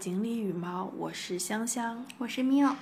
[0.00, 2.74] 锦鲤羽毛，我是香香，我是妙。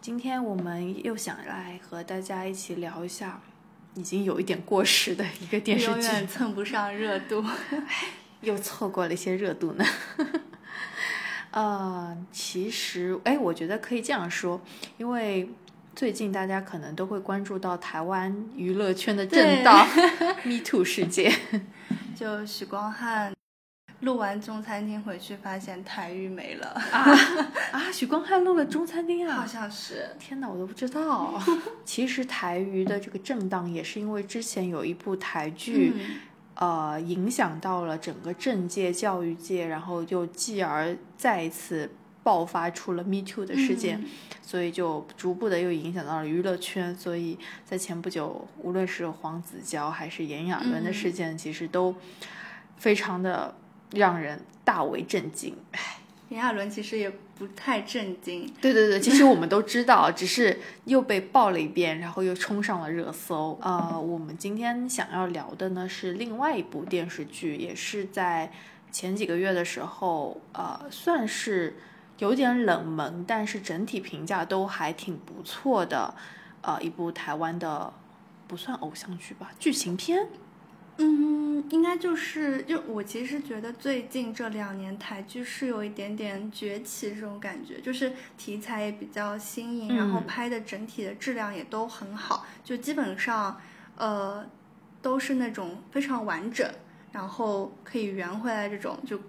[0.00, 3.40] 今天我们又想来和大家一起聊一下
[3.94, 7.44] 已经有一点过时的一个电视剧，永远蹭不上热度，
[8.42, 9.84] 又错过了一些热度呢。
[11.52, 14.60] 呃，其实，哎，我觉得可以这样说，
[14.98, 15.48] 因为
[15.94, 19.86] 最近大家可能都会关注到台湾娱乐圈的震荡，
[20.42, 21.32] Me Too 事件，
[22.16, 23.32] 就许光汉。
[24.00, 27.10] 录完中餐厅回去，发现台语没了啊
[27.72, 27.90] 啊！
[27.90, 30.10] 许光汉录了中餐厅啊，好像是。
[30.18, 31.42] 天哪，我都不知道。
[31.82, 35.94] 其实台娱的这个震荡也是因为之前有一部台剧，
[36.56, 41.90] 呃，影响到了整个政界、教育界，然后又继而再一次
[42.22, 44.04] 爆发出了 Me Too 的事件，
[44.42, 46.94] 所以就逐步的又影响到了娱乐圈。
[46.94, 51.94] 所以在前不久，无论是黄子佼还是炎亚纶的事件，其实都
[52.76, 53.54] 非常的。
[53.92, 55.56] 让人大为震惊。
[55.72, 55.98] 唉，
[56.28, 58.52] 炎亚纶其实也不太震惊。
[58.60, 63.58] 对对对，其实我们都知道，只是又被爆了一遍，然后又冲上了热搜。
[63.62, 68.50] 呃，我们今天想要聊的呢是另外一部电视剧，也是在
[68.90, 71.76] 前几个月的时候，呃，算是
[72.18, 76.14] 有点冷门，但是整体评价都还挺不错的。
[76.62, 77.92] 呃，一部台湾的
[78.48, 80.26] 不算偶像剧吧，剧情片。
[80.98, 93.60] 嗯，应该就是就我其实觉得最近这两年台剧是有一点点崛起这种感觉，就是题材也比较新颖，然后拍的整体的质量也都很好，就基本上
[93.96, 94.46] 呃
[95.02, 96.66] 都是那种非常完整，
[97.12, 99.20] 然后可以圆回来这种，就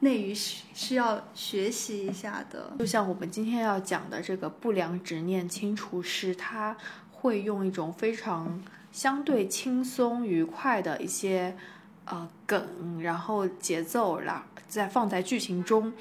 [0.00, 2.72] 内娱需需要学习一下的。
[2.80, 6.76] 就像我们今天要讲的这个不良执念清除师，他
[7.12, 8.60] 会用一种非常。
[8.90, 11.56] 相对轻松愉快的一些
[12.06, 15.92] 呃梗，然后节奏啦，再放在剧情中，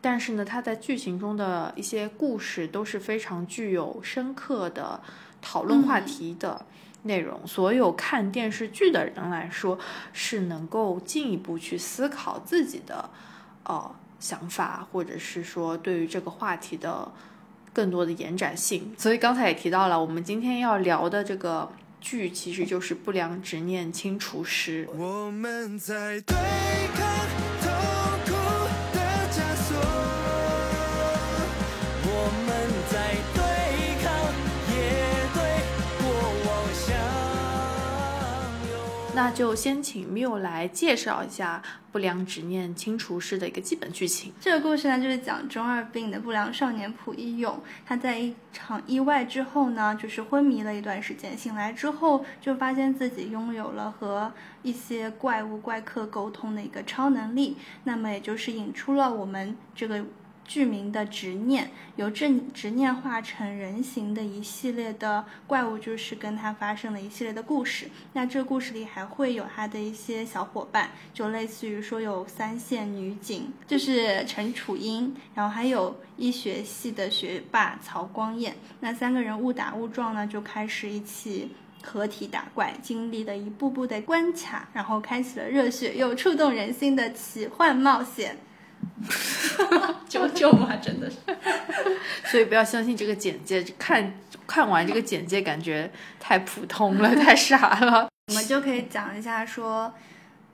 [0.00, 5.00] 但是呢，它在剧情中的一些故事都是非常具有深刻的
[5.42, 6.64] 讨论话题的
[7.02, 7.46] 内容。
[7.46, 9.78] 所有看电视剧的人来说，
[10.12, 13.10] 是能够进一步去思考自己的
[13.64, 13.90] 呃
[14.20, 17.12] 想法，或者是说对于这个话题的
[17.72, 18.94] 更多的延展性。
[18.96, 21.70] 所以刚才也提到了，我们今天要聊的这个。
[22.08, 24.88] 剧其实就是不良执念清除师。
[24.96, 26.36] 我们在对
[26.94, 27.15] 抗。
[39.16, 44.30] 那就先请缪来介绍一下不良执念清除师的一个基本剧情。
[44.38, 54.30] 这个故事呢，就是讲中二病的不良少年朴一勇，他在一场意外之后呢，就是昏迷了一段时间，醒来之后就发现自己拥有了和
[54.62, 60.04] 一些怪物怪客沟通的一个超能力，那么也就是引出了我们这个。
[60.46, 67.90] 剧名的执念，由这执念化成人形的一系列的怪物，就是跟他发生了一系列的故事。
[68.12, 78.56] 那这故事里还会有他的一些小伙伴，就类似于说有三线女警，就是陈楚英，然后还有医学系的学霸曹光彦。
[78.80, 81.50] 那三个人误打误撞呢，就开始一起
[81.82, 88.38] 合体打怪，经历了一步步的关卡，然后开启了热血又触动人心的奇幻冒险。
[90.08, 91.16] 九九嘛，真的是，
[92.30, 93.62] 所以不要相信这个简介。
[93.78, 94.14] 看
[94.46, 98.08] 看完这个简介，感觉太普通了，太傻了。
[98.28, 99.92] 我们就可以讲一下，说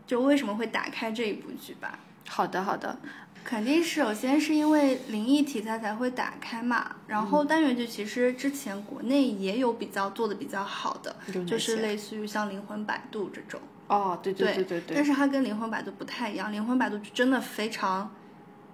[0.07, 1.99] 就为什么会打开这一部剧吧。
[2.29, 2.99] 好的，好的，
[3.45, 6.97] 肯定是首先是因为灵异题材才会打开嘛。
[7.07, 11.15] 然后单元剧其实之前国内也有比较做的比较好的，
[11.47, 13.61] 就是类似于像《灵魂摆渡》这种。
[13.89, 14.97] 哦，对对对对对。
[14.97, 18.11] 但是它跟《灵魂摆渡》不太一样，《灵魂摆渡》真的非常。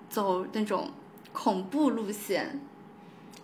[0.08, 0.91] 走那种
[1.32, 2.60] 恐怖路线，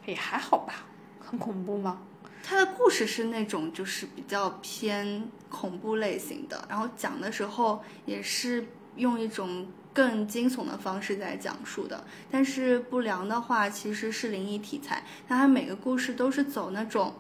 [0.07, 0.87] 也还好吧，
[1.21, 2.03] 很恐怖吗？
[2.43, 8.67] 他的故事是那种就是比较偏恐怖类型的，然后讲的时候也是
[8.97, 12.05] 用一种更惊悚的方式在讲述的。
[12.31, 17.15] 但是不良的话其实是灵异题材，那他每个故事都是走那种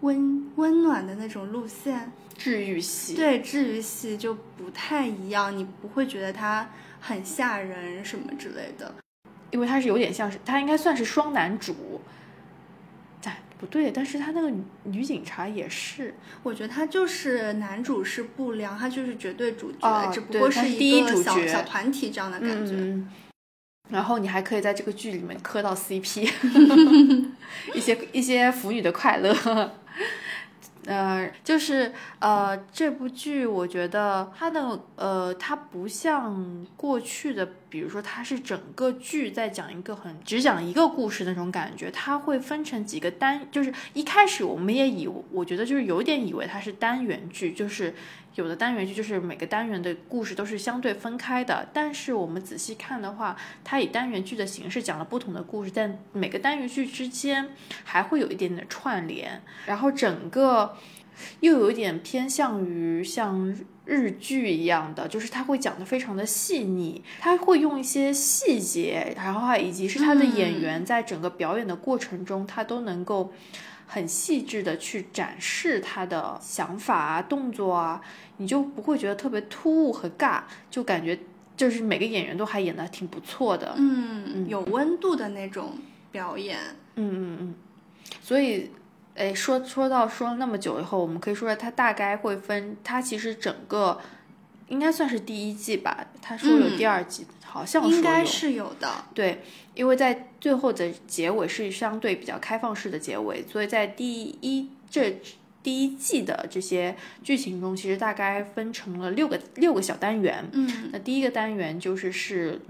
[0.00, 3.14] 温温暖的那种路线，治愈系。
[3.14, 6.68] 对，治愈系就不太一样，你不会觉得它。
[7.06, 8.94] 很吓人什么之类的，
[9.50, 12.00] 因为它是有点像是它应该算是双男主，
[13.24, 14.50] 哎不对，但是他那个
[14.84, 22.98] 女警察也是，我觉得他就是男主是不良，他就是绝对主角，只不过是一个小小团体这样的感觉。
[23.90, 26.32] 然后你还可以在这个剧里面磕到 CP，
[27.74, 29.30] 一些一些腐女的快乐。
[30.86, 47.94] 呃，就是呃，这部剧我觉得它的呃，它不像过去的比如说它是整个剧在讲一个很只讲一个故事那种感觉，它会分成几个单，就是一开始我们也以我觉得就是有点以为它是单元剧，就是
[48.34, 57.50] 有的单元剧就是每个单元的故事都是相对分开的，但是我们仔细看的话，它以单元剧的形式讲了不同的故事，但每个单元剧之间
[57.84, 60.76] 还会有一点点串联，然后整个。
[61.38, 73.32] 又有一点偏向于像日剧一样的，就是他会讲的非常的细腻，他会用一些细节，然后以及是他的演员在整个表演的过程中，他都能够
[73.86, 78.00] 很细致的去展示他的想法啊、动作啊，
[78.38, 81.18] 你就不会觉得特别突兀和尬，就感觉
[81.56, 85.78] 就是每个演员都还演的挺不错的，嗯，有温度的那种
[86.10, 86.58] 表演，
[86.96, 87.54] 嗯嗯嗯，
[88.20, 88.70] 所以。
[89.16, 94.00] 哎，说说到说了那么久以后，我们可以说说它大概会分，它其实整个
[94.66, 96.04] 应该算是第一季吧。
[96.20, 98.92] 他说有第二季，好像应该是有的。
[99.14, 99.40] 对，
[99.72, 105.20] 因为在最后的结尾是相对比较开放式的结尾，所以在第一这
[105.64, 106.94] 第一季的这些
[107.24, 110.48] 剧情中，其实大概分成了六个六个小单元。
[110.52, 112.60] 嗯，那第一个单元就是是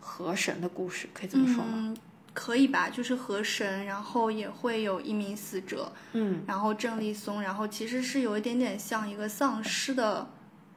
[0.00, 1.94] 河神的故事，可以这么说吗？
[2.32, 10.28] 可以吧，就是河神，然后也会有一名死者，嗯，然后郑立松，然后其实是有一点点像一个丧尸的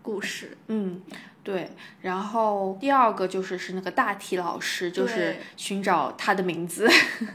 [0.01, 1.01] 故事，嗯，
[1.43, 1.69] 对，
[2.01, 6.87] 然后第二个就是是那个大体老师，就是寻找他的名字，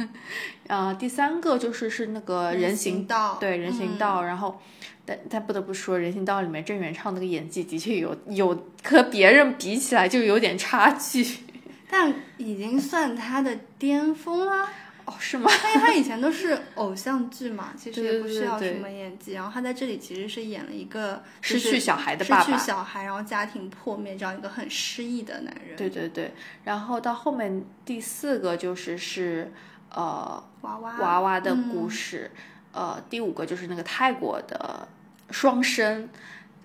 [0.68, 4.60] 呃，第三个就是是那个人行道，对，人行道，然后
[5.04, 11.26] 但但不得不说，人行道里面郑元畅那个演技的确有有和别人比起来就有点差距。
[11.90, 14.68] 但已经算他的巅峰了
[15.06, 15.50] 哦，是吗？
[15.74, 19.32] 因为他以前都是偶像剧嘛，其实也不需要什么演技。
[19.32, 25.76] 然后他在这里其实是演了一个失去小孩的爸爸，失去小孩，然后家庭破灭这样一个很失意的男人。
[25.76, 26.32] 对对对。
[26.64, 29.52] 然后到后面第四个就是是
[29.90, 32.30] 呃娃娃娃娃的故事，
[32.72, 34.88] 呃第五个就是那个泰国的
[35.30, 36.08] 双生。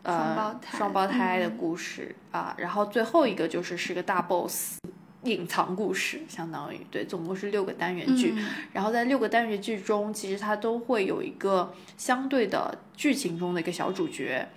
[0.01, 4.77] 呃双胞胎的故事啊，然后最后一个就是是个大 boss。
[5.23, 8.33] 隐藏故事相当于对，总共是六个单元剧，
[8.71, 14.47] 然后在六个单元剧中，其实它都会有一个相对的剧情中的一个小主角，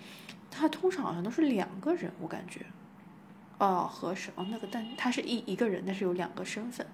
[0.50, 2.60] 他通常好像都是两个人，我感觉，
[3.58, 6.86] 哦，和什哦那个，但他是一一个人，但是有两个身份。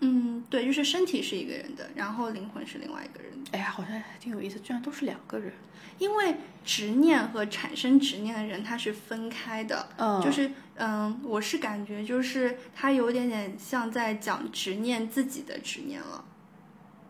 [0.00, 3.32] 嗯，对，就是身体是一个人的，然后灵魂是另外一个人。
[3.52, 5.52] 哎呀，好像还挺有意思，居然都是两个人。
[5.98, 16.24] 因为执念和产生执念的人他是分开的，嗯，就是嗯，我是感觉就是他有点点像在讲执念自己的执念了。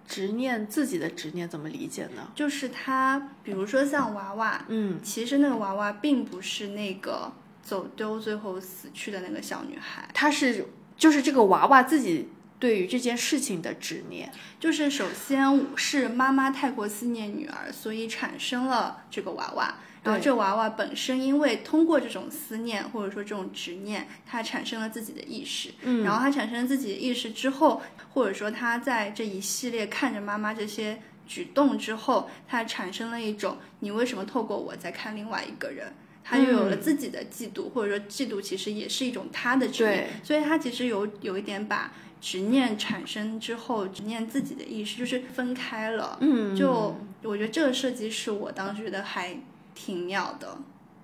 [0.08, 2.32] 执念自己的执念怎么理解呢？
[2.34, 7.30] 就是他，比如说像娃娃，嗯，其实那个娃娃并不是那个
[7.62, 10.66] 走丢最后死去的那个小女孩，她是
[10.96, 12.28] 就是这个娃娃自己。
[12.60, 14.30] 对于这件事情的执念，
[14.60, 19.74] 就是首先是妈妈太过思念女儿，所以产生了这个娃娃。
[20.02, 25.70] 然后这娃娃本身因为通过这种思念或者说这种执念，它产生了自己的意识。
[25.82, 27.82] 嗯，然后它产生了自己的意识之后，
[28.14, 35.92] 或者说他在这一系列看着妈妈这些举动之后，他产生了一种你为什么透过我在看另外一个人？
[36.24, 40.08] 他又有了自己的嫉妒，或者说嫉妒其实也是一种他的执念。
[40.22, 41.92] 所以他其实有有一点把。
[42.20, 46.18] 执念产生之后，执念自己的意识就是分开了。
[46.20, 49.36] 嗯，就我觉得这个设计是我当时觉得还
[49.74, 50.58] 挺妙的。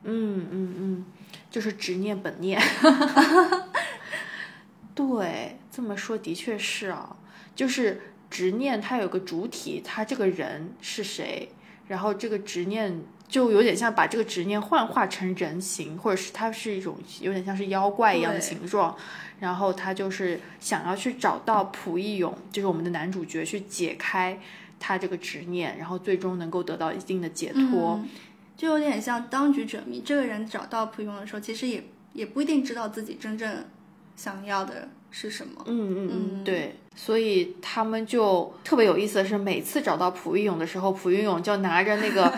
[0.05, 1.05] 嗯嗯嗯，
[1.51, 2.61] 就是执念本念。
[4.95, 7.17] 对，这么说的确是啊，
[7.55, 11.51] 就是执念它有个主体，它这个人是谁，
[11.89, 18.97] 然后这个执念就有点像把这个执念幻化成人形，或者是它是一种有点像是妖怪一样的形状。
[19.38, 24.38] 然后他就是想要去找到蒲义勇，就是我们的男主角，去解开
[24.81, 28.00] 他这个执念，然后最终能够得到一定的解脱，
[28.57, 30.02] 就有点像当局者迷。
[30.05, 33.64] 这个人找到蒲义勇的时候，其实也也不一定知道自己真正
[34.16, 35.62] 想要的是什么。
[35.66, 36.76] 嗯嗯嗯，对。
[36.95, 42.33] 所以他们就特别有意思的是，每次找到蒲义勇的时候，蒲义勇就拿着那个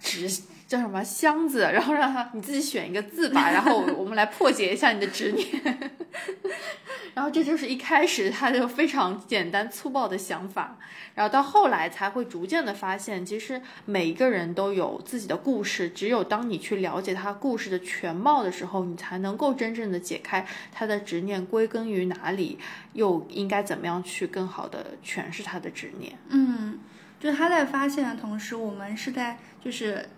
[0.00, 0.28] 纸。
[0.70, 1.62] 叫什么箱子？
[1.62, 5.90] 然后让他你自己选一个字吧，然后我们来破解一下你的执念。
[7.12, 10.78] 然后这就是一开始他就非常简单粗暴的想法，
[11.16, 22.60] 然后到后来才会逐渐的发现，其实每一个人都有自己的故事，只有当你去了解他故事的全貌的时候，你才能够真正的解开他的执念归根于哪里，
[22.92, 26.16] 又应该怎么样去更好的诠释他的执念。
[26.28, 26.78] 嗯，
[27.18, 30.08] 就他在发现的同时，我们是在就是。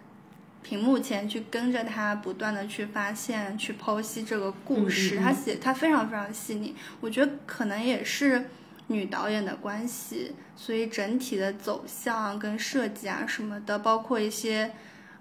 [0.63, 5.19] 屏幕前去跟着他，不断的去发现、去剖析这个故事。
[5.19, 8.49] 他写他非常非常细腻，我觉得可能也是
[8.87, 14.73] 女导演的关系，所以整体的走向跟设计啊什么的，包括一些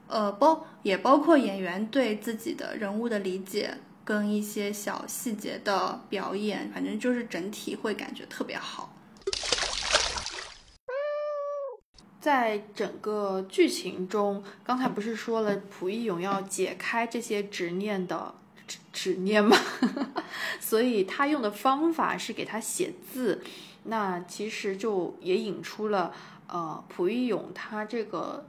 [0.08, 8.96] 呃包也包括演员对自己的人物的理解跟一些小细节的表演，反正就是整体会感觉特别好。
[12.22, 18.36] 在整个剧情中，刚才不是说了蒲一勇要解开这些执念的
[18.68, 19.58] 执执念吗？
[20.62, 23.44] 所以他用的方法是给他写字。
[23.86, 26.14] 那其实就也引出了，
[26.48, 28.46] 呃，蒲一勇他这个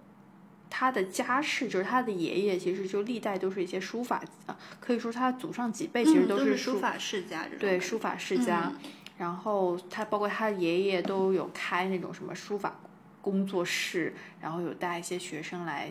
[0.69, 8.71] 他的家世，就是他的爷爷，其实就历代都是一些书法啊，可以说他祖上几辈其实都是书法世家，对书法世家。
[9.17, 12.79] 然后他包括他爷爷都有开那种什么书法。
[13.23, 14.12] 工作室，
[14.43, 15.91] 然后有带一些学生来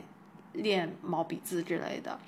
[0.53, 2.19] 练毛笔字之类的。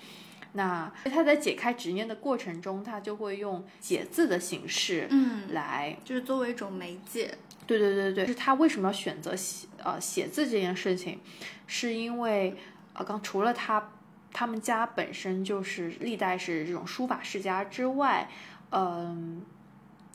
[0.53, 7.37] 那他在解开执念的过程中，他就会用写字的形式，嗯，来就是作为一种媒介。
[7.67, 11.19] 对对对对，是他为什么要选择写呃写字这件事情，
[11.67, 12.55] 是因为
[12.93, 13.91] 呃刚除了他
[14.31, 18.29] 他们家本身就是历代是这种书法世家之外，
[18.71, 19.43] 嗯。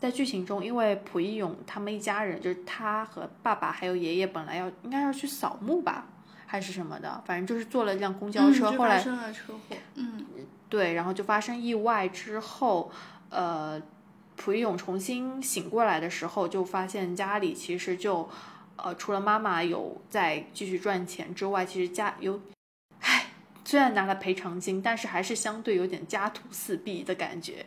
[0.01, 6.07] 在剧情中，因为朴一勇他们一家人，就是他和爸爸还有爷爷，本来要应该要去扫墓吧，
[6.47, 9.77] 还是什么的，反正就是坐了一辆公交车，后来发生了车祸。
[9.97, 10.25] 嗯，
[10.69, 12.93] 对，然后就发生意外之后，
[13.31, 13.83] 呃，
[14.37, 18.29] 朴一勇重新醒过来的时候，就发现家里其实就，
[18.77, 22.41] 呃，除了妈妈有在继续赚钱之外，其实家有，
[23.01, 23.33] 唉，
[23.65, 27.67] 虽然拿了赔偿金，但是还是相对有点家徒四壁的感觉。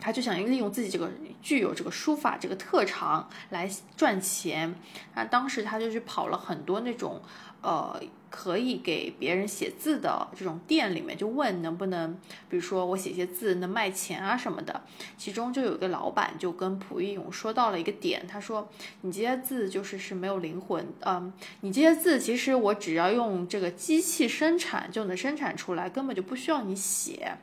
[0.00, 1.10] 他就想利用自己这个
[1.42, 4.74] 具有这个书法这个特长来赚钱，
[5.14, 7.20] 那当时他就去跑了很多那种，
[7.60, 12.14] 呃，可以给别人写字的这种店里面，就问能不能，
[12.48, 14.82] 比如说我写些字能卖钱啊什么的。
[15.18, 18.68] 其中就有一个老板就跟蒲一勇说到了一个点，他说
[19.02, 27.36] 你这些字就是是没有灵魂，嗯，你这些字其实我只要用这个机器生产就能生产出来，根本就不需要你写。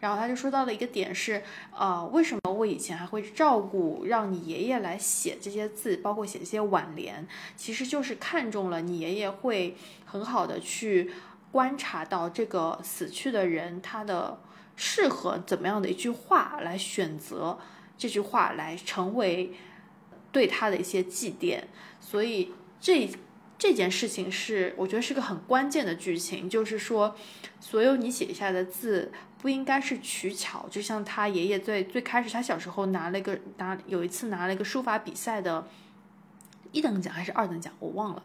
[0.00, 1.42] 然后他就说到了一个点是，
[1.76, 7.26] 呃，为什么我以前还会照顾让你爷爷来写这些字，包括写这些挽联，
[7.56, 11.10] 其实就是看中了你爷爷会很好的去
[11.50, 14.40] 观察到这个死去的人他的
[14.76, 17.58] 适合怎么样的一句话来选择
[17.96, 19.52] 这句话来成为
[20.30, 21.62] 对他的一些祭奠，
[22.00, 23.10] 所以这。
[23.60, 27.16] 这件事情是，我觉得是个很关键的剧情，就是说，
[27.58, 35.66] 所有你写下的字不应该是取巧，就像他爷爷最最开始，他小时候拿了一个拿有一次拿了一个书法比赛的
[36.72, 38.22] 一等奖还是二等奖，我忘了，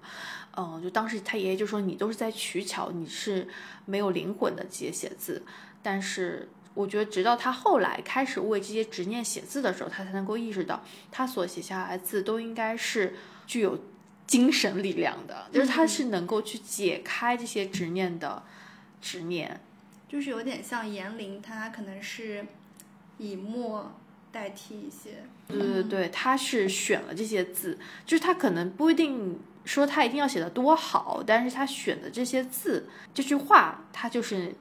[0.58, 3.48] 嗯，就当时他爷爷就说你都是在取巧，你是
[3.86, 5.44] 没有灵魂的这些写字，
[5.82, 13.16] 但是我觉得直到他后来开始为这些执念写字的时候，他才能够意识到，他所写下来的字都应该是
[13.48, 13.80] 具有。
[14.26, 18.42] 精神力量的，就是他是能够去解开这些执念的
[19.02, 19.60] 执念，
[20.14, 22.46] 就是有点像严灵，他可能是
[23.18, 23.92] 以墨
[24.32, 25.24] 代替一些。
[25.48, 34.54] 对对对，他是选了这些字，就是他可能不一定说他一定要写的多好，但是他选的这些字，这句话，他就是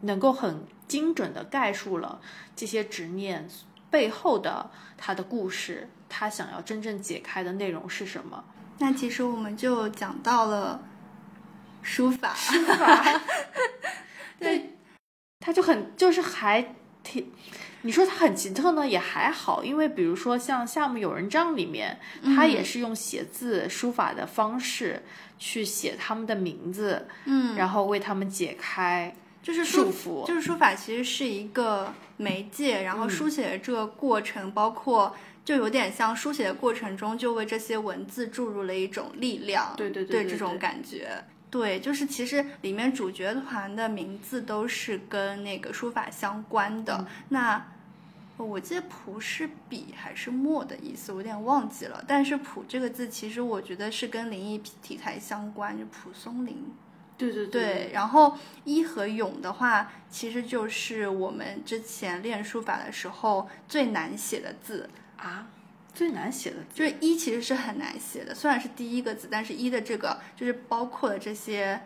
[0.00, 2.20] 能够很精准的概述了
[2.56, 3.48] 这些执念
[3.92, 8.42] 背后的他的故事，他想要真正解开的内容是什么。
[8.80, 10.82] 那其实我们就讲到了
[11.82, 13.20] 书法，书法，
[14.40, 14.77] 对，
[15.40, 17.30] 他就很就是还挺，
[17.82, 21.98] 你说他很奇特呢，也还好，因为比如说像《夏目友人帐》里面，
[22.36, 25.02] 他也是用写字书法的方式
[25.38, 35.14] 去写他们的名字，嗯，然后为他们解开就是束缚，就是书法其实是一个媒介，然后书写的这个过程包括。
[35.44, 39.72] 就有点像书写的过程中，就为这些文字注入了一种力量。
[39.78, 41.24] 对对对，这种感觉。
[41.50, 47.06] 对，就是其实里面主角团的名字都是跟那个书法相关的。
[47.30, 47.66] 那
[48.36, 52.04] 我记得“蒲”是笔还是墨的意思，我有点忘记了。
[52.06, 56.64] 但是“蒲”这个字，其实我觉得是跟灵异题材相关，就蒲松龄。
[57.16, 57.90] 对对对。
[57.92, 64.88] 然后“一”和“勇”的话，其实就是我们之前练书法的时候最难写的字。
[65.16, 65.48] 啊，
[65.98, 68.32] 最难写的就是一，其实是很难写的。
[68.32, 71.82] 虽然是第一个字，但是一的这个就是包括了这些，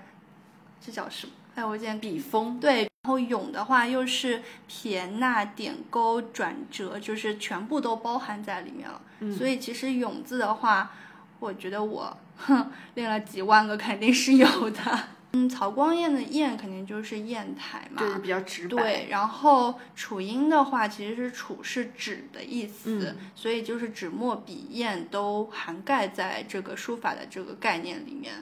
[0.84, 1.32] 这叫什么？
[1.54, 2.60] 哎，我见笔锋。
[2.60, 9.00] 对，然后勇的话又是撇捺点钩转折，就是全部都包含在里面了。
[9.20, 9.34] 嗯。
[9.34, 10.92] 所以其实勇字的话，
[11.40, 15.08] 我觉得我哼 练了几万个肯定是有的。
[15.34, 18.76] 嗯，曹光彦的彦肯定就是砚台嘛，就是比较直白。
[18.76, 28.34] 对，然后楚音的话，其实是楚是纸的意思，嗯所以就是纸墨笔砚都涵盖在这个书法的这个概念里面。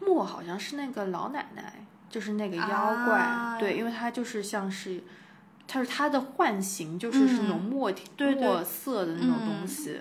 [0.00, 5.02] 墨好像是那个老奶奶，就是那个妖怪，啊对，因为它就是像是，
[5.68, 7.92] 它是它的幻形，就是是那种嗯墨、
[8.34, 10.00] 墨色的那种东嗯西。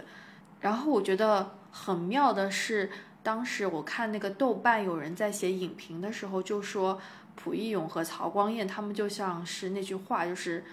[0.59, 2.89] 然后我觉得很妙的是，
[3.23, 6.99] 当时我看那个豆瓣有人在写影评的时候，就说
[7.35, 10.63] 蒲义永和曹光彦他们就像是那句话，就是。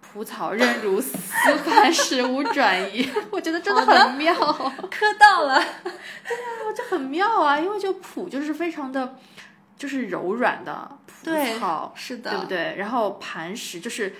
[0.00, 1.18] 蒲草韧如丝，
[1.66, 3.06] 凡事无转移。
[3.32, 4.32] 我觉得真的很妙。
[4.88, 5.60] 磕到了，
[6.74, 9.16] 这很妙啊，因为就蒲就是非常的，
[9.76, 12.76] 就是柔软的蒲对草，是的，对不对？
[12.78, 14.14] 然后磐石就是，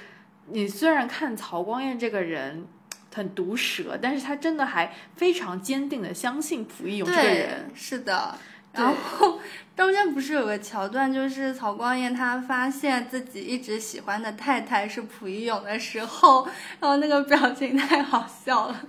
[0.46, 2.66] 你虽然看曹光彦这个人
[3.14, 8.36] 很毒舌，但是他真的还非常坚定的相信蒲义勇这个人。，是的。
[8.70, 9.40] 然后
[9.74, 16.46] 中间不是有个桥段，就是曹光彦他发现自己一直喜欢的太太是蒲一勇的时候，
[16.78, 18.80] 然后那个表情太好笑了，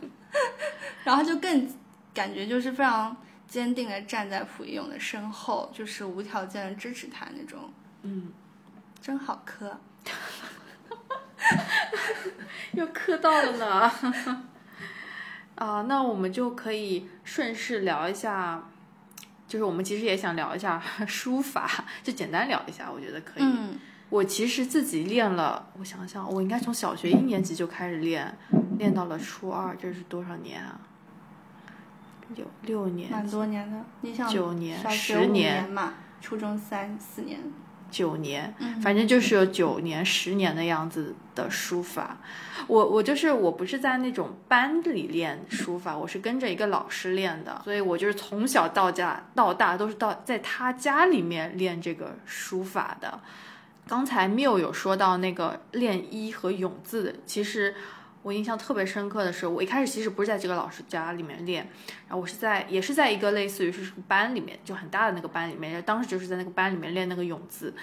[1.03, 1.67] 然后就更
[2.13, 3.15] 感觉就是非常
[3.47, 7.73] 坚定的站在蒲一勇的身后，就是无条件的支持他那种，
[8.03, 8.31] 嗯，
[9.01, 9.79] 真好磕。
[12.74, 13.91] 又磕到了呢。
[15.56, 18.63] 啊，那我们就可以顺势聊一下，
[19.48, 21.70] 就是我们其实也想聊一下书法，
[22.01, 23.44] 就简单聊一下，我觉得可以。
[23.44, 23.79] 嗯
[24.10, 28.36] 我其实自己练了，我想想，我应该从小学一年级就开始练，
[28.79, 30.79] 练到了初二，这是多少年啊？
[32.34, 33.77] 有六年、蛮多年的。
[34.01, 37.39] 你想九年十年年嘛，初中三四年。
[37.89, 42.17] 九年，嗯反正就是有九年、十年的样子的书法。
[42.67, 53.19] 我我就是我不是在那种班里练书法，我是跟着一个老师练的，所以我就是从小到家到大都是到在他家里面练这个书法的。
[53.88, 57.74] 刚才缪有说到那个练一和永字，其实
[58.22, 61.64] 我印象特别深刻的是，我一开始其实不是在这个老师家里面练，
[62.08, 67.74] 然后我是在也是在一个类似于是班里面，就很大的那个班里面，当时就是在那个班里面练那个泳姿，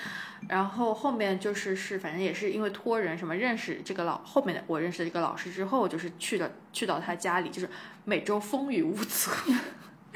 [0.48, 7.68] 然后后面就是是反正也是因为托人什么认识这个老后面的我认识的这个老师之后，就是去了去到他家里，就是
[8.04, 9.30] 每周风雨无阻。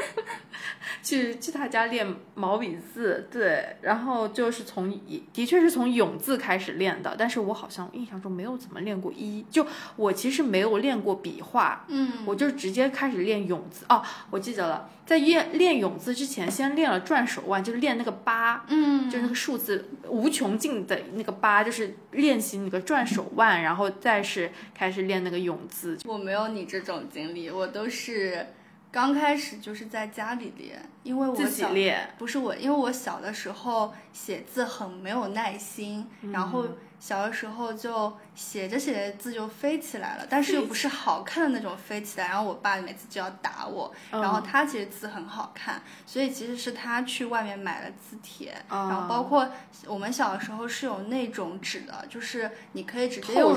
[1.03, 4.91] 去去他家练毛笔字，对，然后就是从
[5.33, 25.99] 的确是从永字开始练的，但是我好像印象中没有怎么练过一，就我其实没有练过笔画，嗯，我就直接开始练永字哦，我记得了，在练练永字之前，先练了转手腕，就是练那个八，嗯，就是那个数字无穷尽的那个八，就是练习那个转手腕，然后再是开始练那个永字。
[26.05, 28.47] 我没有你这种经历，我都是
[28.93, 36.67] 刚开始就是在家里练，因为我小练，不是我，因为我小的时候写字很没有耐心，然后
[36.99, 49.49] 小的时候就写着写着字就飞起来了，但是又不是好看的那种飞起来，然后我爸每次就要打我，嗯然后他其实字很好看，所以其实是他去外面买了字帖，啊然后包括
[49.87, 53.57] 我们小的时候是有那种纸的，就是你可以直接透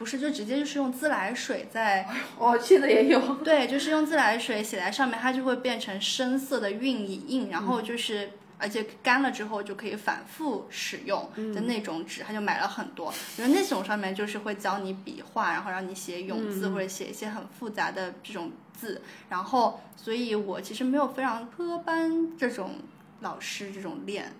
[0.00, 2.08] 不是，就直接就是用自来水在，
[2.38, 8.30] 哦，现在也有， 对，就是用自来水写在上面，它就会变成深色的晕影印，然后就是。
[8.62, 13.10] 而且干了之后就可以反复使用的那种纸，他就买了很多。
[13.38, 19.00] 因为那种上面就是会教你笔画，然后让你写永字、嗯或者写一些很复杂的这种字。
[19.30, 22.72] 然后，所以我其实没有非常科班这种
[23.20, 24.30] 老师这种练。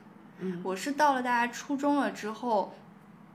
[0.41, 2.75] 嗯，我是到了大家初中了之后，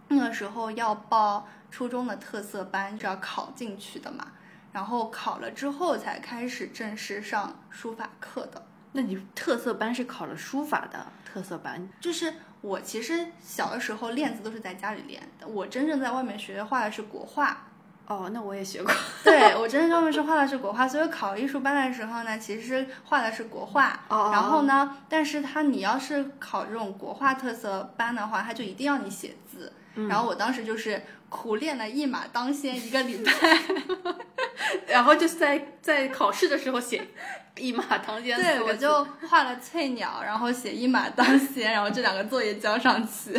[0.10, 4.26] 那个时候要报初中的特色班，是要考进去的嘛。
[4.72, 8.66] 然后考了之后才开始正式上书法课的。
[8.94, 17.68] 那你特色班是考了书法的特色班，就是我其实小的时候练字都是在家里练的，我真正在外面学画的是国画。
[18.08, 18.94] 哦，那我也学过，
[19.26, 24.00] 对我真正在外面是画的是国画，所以考艺术班的时候呢，其实画的是国画。
[24.08, 29.74] 哦然后呢，但是他你要是考这种国画特色班的话，他就一定要你写字。
[29.98, 31.02] 嗯然后我当时就是
[31.36, 33.32] 苦练了一马当先一个礼拜，
[34.88, 37.06] 然后就是在在考试的时候写
[37.58, 43.34] 一马当先对我，就画了翠鸟，然后写一马当先，然后这两个作业交上去。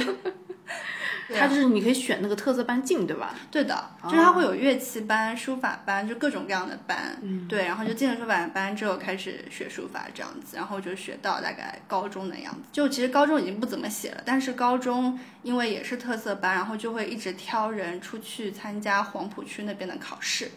[1.28, 3.34] 对啊它就是你可以选那个特色班进，对吧？
[3.50, 7.16] 对的，就是它会有乐器班、书法班，就各种各样的班。
[7.22, 12.60] 嗯对，然后就进了书法班之后开始学书法这样子，然后就学到大概高中的样子。
[12.70, 20.50] 就其实高中已经不怎么写了，但是高中因为也是特色班，然后就会一直挑人出去参加黄浦区那边的考试。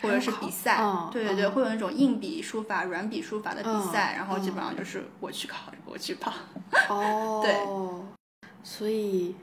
[0.00, 6.32] 或者是比赛，哦对对对，哦会有那种硬笔书法、软笔书法的比赛，嗯然后基本上就是我去考，我去跑。
[6.88, 9.34] 哦，对，所以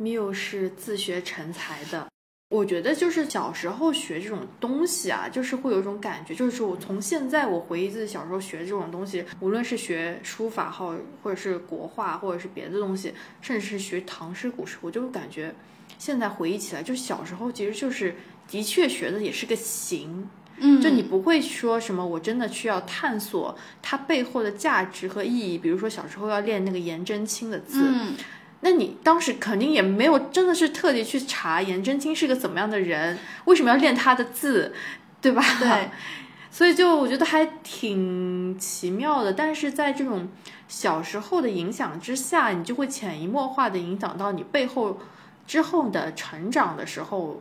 [0.00, 2.06] Miu 是自学成才的。
[2.50, 15.54] 我觉得就是小时候学这种东西啊，就是会有一种感觉，就是我从现在我回忆自己小时候学这种东西，无论是学书法号，或者是国画，或者是别的东西，甚至是学唐诗古诗，我就感觉
[15.98, 18.16] 现在回忆起来，就小时候其实就是
[18.48, 25.58] 的确学的也是个形，嗯就你不会说什么，我真的需要探索它背后的价值和意义。
[25.58, 28.14] 比如说小时候要练那个颜真卿的字，嗯，
[28.60, 34.74] 那你当时肯定也没有真的是特地去查颜真卿是个怎么样的人，为什么要练他的字，
[35.20, 35.42] 对吧？
[35.60, 35.90] 对，
[36.50, 39.32] 所以就我觉得还挺奇妙的。
[39.32, 40.28] 但是在这种
[40.66, 44.98] 小时候的影响之下，你就会潜移默化的影响到你背后
[45.46, 47.40] 之后的成长的时候，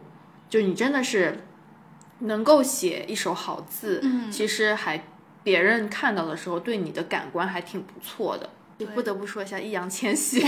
[0.50, 1.44] 就你真的是
[2.20, 5.04] 能够写一手好字，嗯其实还
[5.44, 8.50] 别人看到的时候，对你的感官还挺不错的。
[8.78, 10.40] 对不得不说一下易烊千玺，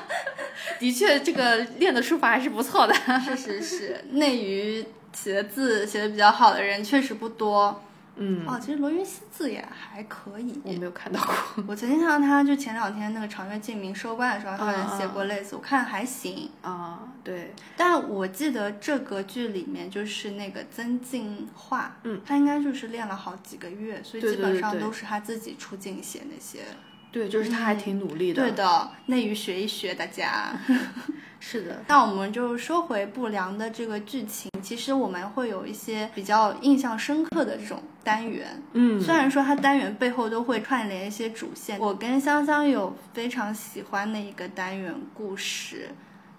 [0.78, 2.94] 的确这个练的书法还是不错的。
[3.24, 7.82] 确实是内娱写的字写的比较好的人确实不多。
[8.22, 10.60] 嗯，哦，其实罗云熙字也还可以。
[10.62, 16.50] 我没有看到过我曾经看到他，就前两天那个长月烬明收官的时候，他好像写过类似，我看还行。
[16.60, 26.58] 啊，对，但我记得这个剧里面就是那个曾静化，嗯，他应该就是练了好几个月，所以基本上都是他自己出镜写那些。
[26.58, 26.66] 对，
[27.12, 28.42] 就是他还挺努力的。
[28.42, 30.52] 对的，内娱学一学，大家。
[31.42, 38.62] 是的，那我们就说回不良的这个剧情，其实我们会有一些比较印象深刻的这种单元。
[38.74, 45.88] 嗯，虽然说它单元背后都会串联一些主线，我跟香香有非常喜欢的一个单元故事，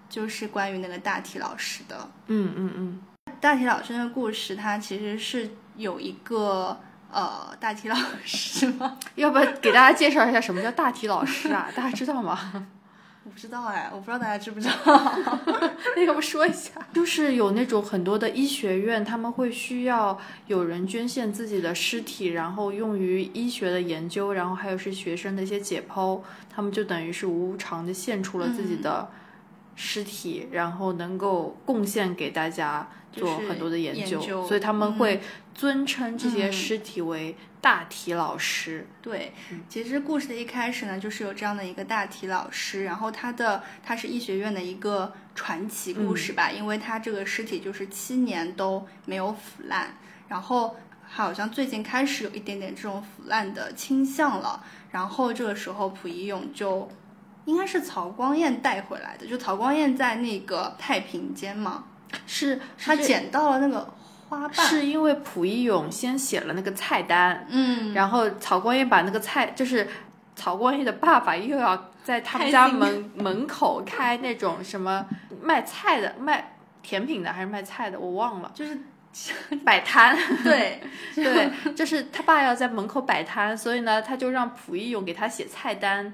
[0.08, 2.08] 就是关于那个大体老师的。
[2.28, 3.02] 嗯嗯嗯，
[3.40, 6.80] 大体老师的故事，它其实是有一个
[7.12, 8.98] 呃大体老师吗？
[9.16, 11.70] 要不要给大家介绍一下什么叫大体老师啊？
[11.76, 12.68] 大家知道吗？
[13.24, 14.74] 我不知道哎，我不知道大家知不知道。
[15.96, 26.20] 那要不说一下，就是有那种很多的医学院，他们会需要有人捐献自己的尸体，然后用于医学的研究，然后还有是学生的一些解剖，
[26.50, 29.08] 他们就等于是无偿的献出了自己的
[29.76, 35.22] 尸体，然后能够贡献给大家做很多的研究，研究所以他们嗯会
[35.54, 38.88] 尊称这些嗯尸体为大体老师。
[39.02, 39.34] 对，
[39.68, 49.96] 其实故事的一开始呢，就是有这样的一个大体老师，然后他的他是医学院的一个传奇故事吧，因为他这个尸体就是七年都没有腐烂，
[50.28, 50.76] 然后
[51.08, 56.90] 好像最近开始有一点点这种腐烂的倾向了，然后这个时候溥仪勇就。
[57.46, 61.86] 应该是曹光彦带回来的，就曹光彦在那个太平间嘛，
[62.28, 63.94] 是他捡到了那个
[64.30, 69.88] 花瓣，是因为溥仪勇先写了那个菜单，嗯，然后曹光彦把那个菜，就是
[70.36, 75.06] 曹光彦的爸爸又要在他们家门 门口开那种什么
[75.42, 78.78] 卖菜的、卖甜品的还是卖菜的，我忘了，就是
[79.66, 80.18] 摆摊。
[80.44, 80.82] 对
[81.14, 86.12] 对，就是他爸要在门口摆摊，所以呢，他就让溥仪勇给他写菜单、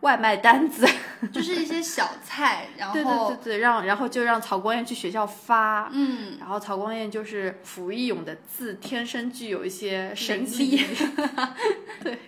[0.00, 0.86] 外卖单子。
[1.32, 5.88] 就是一些小菜，然后对对对对，让然后就让曹光彦去学校发。
[5.92, 10.84] 嗯，然后曹光彦就是溥仪勇的字天生具有一些神能奇，
[12.04, 12.18] 对，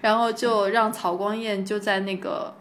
[0.00, 2.52] 然后就让曹光彦就在那个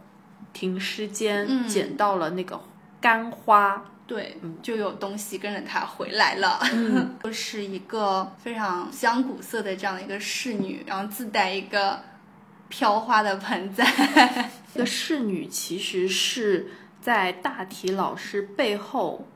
[0.53, 1.67] 停尸间嗯。
[1.67, 2.61] 捡到了那个
[3.01, 6.59] 干花，对嗯，就有东西跟着他回来了。
[6.71, 11.99] 嗯， 就是一个非常香古色的这样的一个侍女，然后自带一个
[12.69, 13.83] 飘花的盆栽。
[14.73, 16.69] 这个侍女其实是
[17.01, 19.27] 在大体老师背后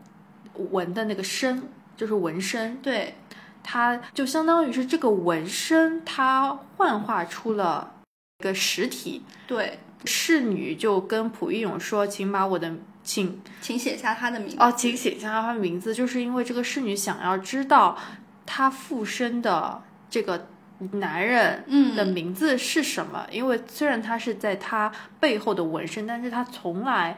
[0.71, 1.63] 纹的那个身，
[1.97, 3.15] 就是纹身，对，
[3.63, 7.95] 它就相当于是这个纹身，它幻化出了
[8.39, 9.23] 一个实体。
[9.47, 12.71] 对，侍女就跟溥仪勇说：“请把我的
[13.03, 14.57] 请请写下他的名字。
[14.59, 17.97] 哦，请写下她的名字，就是因为这个侍女想要知道
[18.45, 20.47] 她附身的这个
[20.93, 23.25] 男人嗯的名字是什么。
[23.31, 27.17] 因为虽然他是在他背后的纹身，但是他从来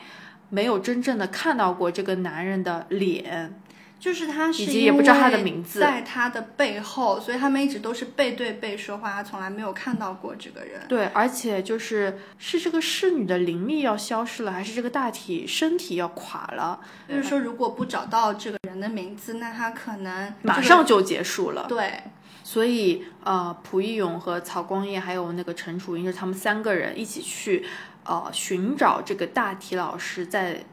[0.49, 3.61] 没有真正的看到过这个男人的脸。
[3.97, 10.81] 就是他是以及也不知道他的因为名字在他的背后，所以他们一直都是背对背说话，他从来没有看到过这个人。
[10.87, 16.79] 对，而且就是是这个侍女的灵力要消失了，还是这个大体身体要垮了？
[17.09, 21.65] 就是说，如果不找到这个人的名字，那他可能马这个上就结束了。
[21.67, 22.03] 对，
[22.47, 27.65] 所以呃，溥仪勇和曹光彦还有那个陈楚英，就是他们三个人一起去
[28.03, 30.63] 呃寻找这个大体老师在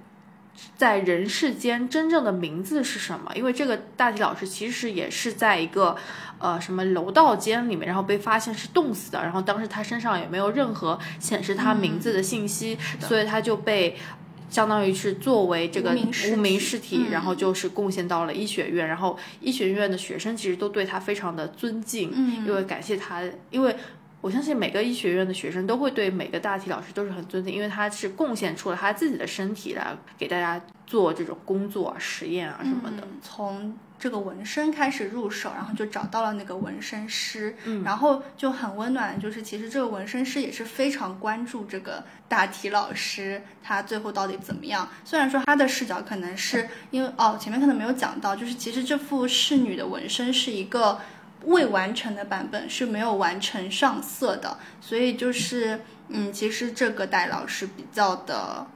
[0.76, 3.32] 在人世间真正的名字是什么？
[3.34, 5.96] 因为这个大体老师其实也是在一个
[6.38, 13.96] 呃什么楼道间里面，然后被发现是冻死的，然后当时他身上也没有任何显示他名字的信息，所以他就被。
[14.52, 22.12] 相当于是作为这个无名尸体，然后就是贡献到了医学院，然后医学院的学生其实都对他非常的尊敬，
[22.46, 23.74] 因为感谢他，因为
[24.20, 33.08] 我相信每个医学院的学生都会对每个大体老师都是很尊敬，因为他是贡献出了他自己的身体来给大家做这种工作、实验啊什么的。
[33.22, 39.16] 从这个纹身开始入手，然后就找到了那个纹身师，然后就很温暖。
[39.20, 44.88] 就是其实这个纹身师也是非常关注这个大体老师，他最后到底怎么样。
[45.04, 51.00] 虽然说他的视角可能是因为哦，前面可能没有讲到，就是其实这幅侍女的纹身是一个
[51.44, 54.58] 未完成的版本，是没有完成上色的。
[54.80, 58.66] 所以就是嗯，其实这个戴老师比较的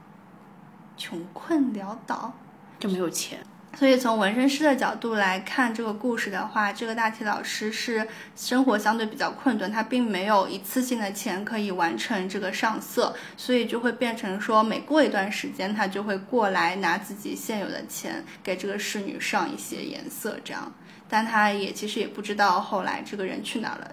[0.95, 2.33] 穷困潦倒，
[2.79, 3.39] 就没有钱。
[3.77, 20.73] 所以从纹身师的角度来看这个故事的话，这个大体老师是生活相对比较困顿，他并没有一次性的钱可以完成这个上色，所以就会变成说每过一段时间他就会过来拿自己现有的钱给这个侍女上一些颜色，这样，
[21.07, 23.91] 但他也其实也不知道后来这个人去哪了，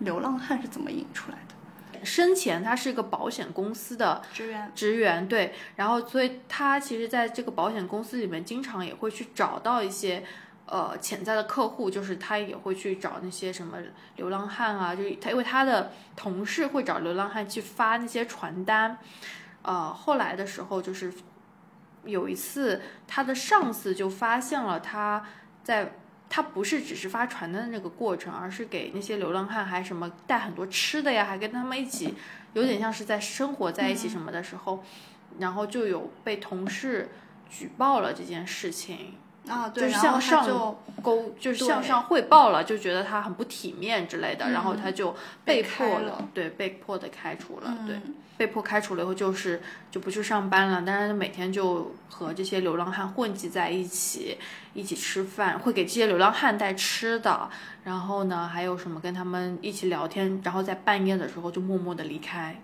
[0.00, 1.54] 流浪汉是怎么引出来的。
[2.04, 10.24] 生前他是一个保险公司的职员，职员对，然后所以他其实在这个保险公司里面，经常也会去找到一些
[10.66, 13.78] 呃潜在的客户，就是他也会去找那些什么
[14.16, 18.98] 流浪汉啊，就是他因为他的同事会找流浪汉去发那些传单，
[19.62, 21.12] 呃，后来的时候就是
[22.04, 25.24] 有一次他的上司就发现了他
[25.64, 25.94] 在。
[26.34, 32.14] 他不是只是发传单的那个过程，而是给那些流浪汉还什么带很多吃的呀，还跟他们一起，
[32.54, 34.82] 有点像是在生活在一起什么的时候，
[35.38, 37.10] 然后就有被同事
[37.50, 39.12] 举报了这件事情。
[39.48, 48.00] 啊，对，就是向上沟，就是向上汇报了，就觉得他很不体面之类的，然后他就被迫了，对，被迫的开除了，对。
[48.38, 50.82] 被迫开除了以后，就是就不去上班了。
[50.84, 54.36] 但是每天就和这些流浪汉混迹在一起，
[54.72, 57.48] 一起吃饭，会给这些流浪汉带吃的。
[57.84, 60.40] 然后呢，还有什么跟他们一起聊天。
[60.42, 62.60] 然后在半夜的时候就默默的离开。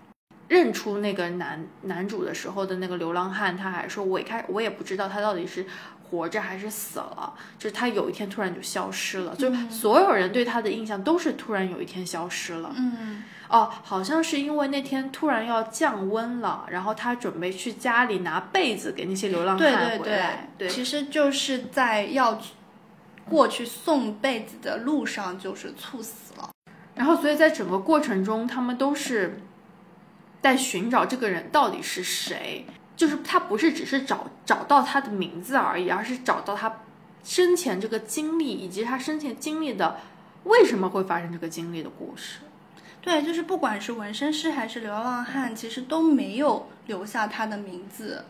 [0.49, 5.65] 认出那个男男主的时候的那个流浪汉，他还说：“我一开我也不知道他到底是
[6.09, 9.35] 活着还是死了。”就是他有一天突然就消失了。
[9.35, 12.73] 就所有人对他的印象都是突然有一天消失了。
[12.75, 13.23] 嗯。
[13.49, 20.47] 哦，好像是因为那天突然要降温了，然后他准备去家里拿被子给那些流浪汉回来。
[20.55, 22.39] 对，其实就是在要
[23.27, 26.51] 过去送被子的路上，就是猝死了。
[26.93, 29.41] 然后，所以在整个过程中，他们都是
[30.43, 32.67] 在寻找这个人到底是谁。
[32.99, 36.81] 就是他不是只是找找到他的名字而已，而是找到他
[37.23, 39.95] 生前这个经历，以及他生前经历的
[40.43, 42.39] 为什么会发生这个经历的故事。
[43.01, 48.25] 对，就是不管是纹身师还是流浪汉，其实都没有留下他的名字，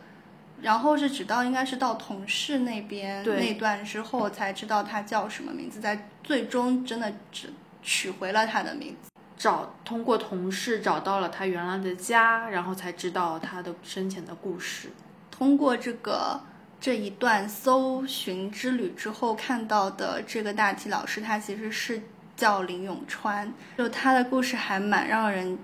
[0.62, 7.52] 然后是直到应该是到同事那边那段之后才知道他叫什么名字，在最终真的只
[7.82, 9.09] 取回了他的名字，
[9.40, 14.90] 找通过同事找到了他原来的家，然后才知道他的生前的故事。
[15.30, 16.38] 通过这个
[16.78, 22.02] 这一段搜寻之旅之后看到的这个大体老师，他其实是。
[22.36, 25.58] 叫林永川，就他的故事还蛮让人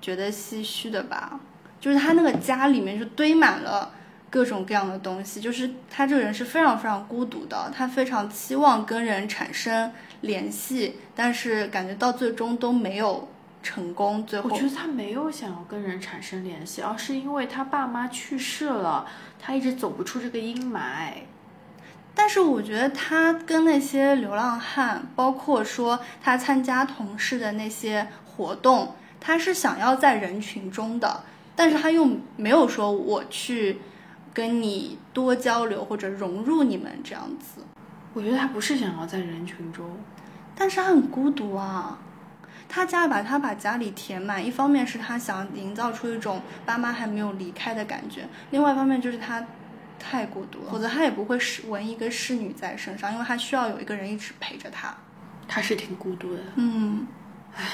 [0.00, 1.38] 觉得唏嘘的吧。
[1.78, 3.92] 就是他那个家里面是堆满了
[4.32, 9.92] 各种各样的东西，就是他这个人是非常非常孤独的，他非常期望跟人产生
[10.22, 13.28] 联系，但是感觉到最终都没有
[13.62, 14.24] 成功。
[14.24, 19.06] 最后，我觉得他没有想要跟人产生联系，而是因为他爸妈去世了，
[19.38, 21.12] 他一直走不出这个阴霾。
[22.14, 33.78] 但是我觉得他跟那些流浪汉，包括说他参加同事的那些活动，他是想要在人群中的，但是他又没有说我去
[34.32, 37.62] 跟你多交流或者融入你们这样子。
[38.14, 39.98] 我觉得他不是想要在人群中，
[40.54, 41.98] 但是他很孤独啊。
[42.68, 49.44] 他家把他把家里填满，一方面是他想营造出一种爸妈还没有离开的感觉，另外一方面就是他。
[50.04, 54.92] 太孤独了，否则他也不会是纹一个侍女在身上，因为他需要有一个人一直陪着他。
[55.46, 57.06] 他是挺孤独的，嗯，
[57.54, 57.64] 唉，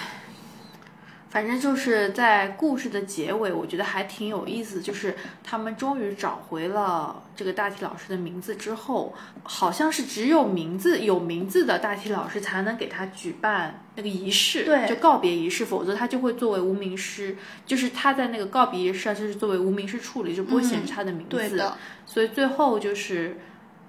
[1.30, 4.80] 反正就是在故事的结尾，我觉得还挺有意思。
[4.80, 5.14] 就是
[5.44, 17.36] 他们终于找回了这个大体老师的名字之后，好像是只有名字有名字的大体老师才能给他举办那个仪式，对就告别仪式，否则他就会作为无名尸。
[17.66, 21.36] 就是他在那个告别仪式上，就是作为无名尸处理，就不会显示他的名字。
[21.36, 23.38] 对的，所以最后就是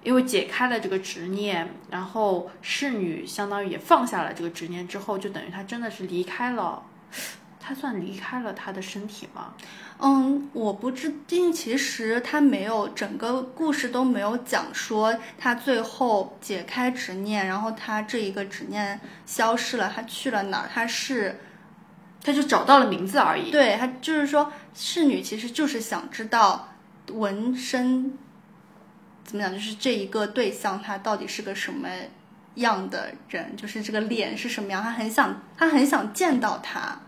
[0.03, 6.83] 因为解开了这个执念，然后侍女相当于也放下了这个执念之后，就等于他真的是离开了。
[7.59, 9.53] 他算离开了他的身体吗？
[10.01, 11.13] 嗯，我不知，
[11.53, 20.69] 其实他没有整个故事都没有讲说他最后解开执念，然后他这一个执念消失了，他去了哪儿？
[20.73, 21.39] 他是，
[22.23, 23.51] 他就找到了名字而已。
[23.51, 26.69] 对他就是说，侍女其实就是想知道
[27.11, 28.17] 纹身
[29.25, 31.89] 怎么讲，就是这一个对象他到底是个什么
[32.59, 36.99] 样的人，就是这个脸是什么样，他很想，他很想见到他。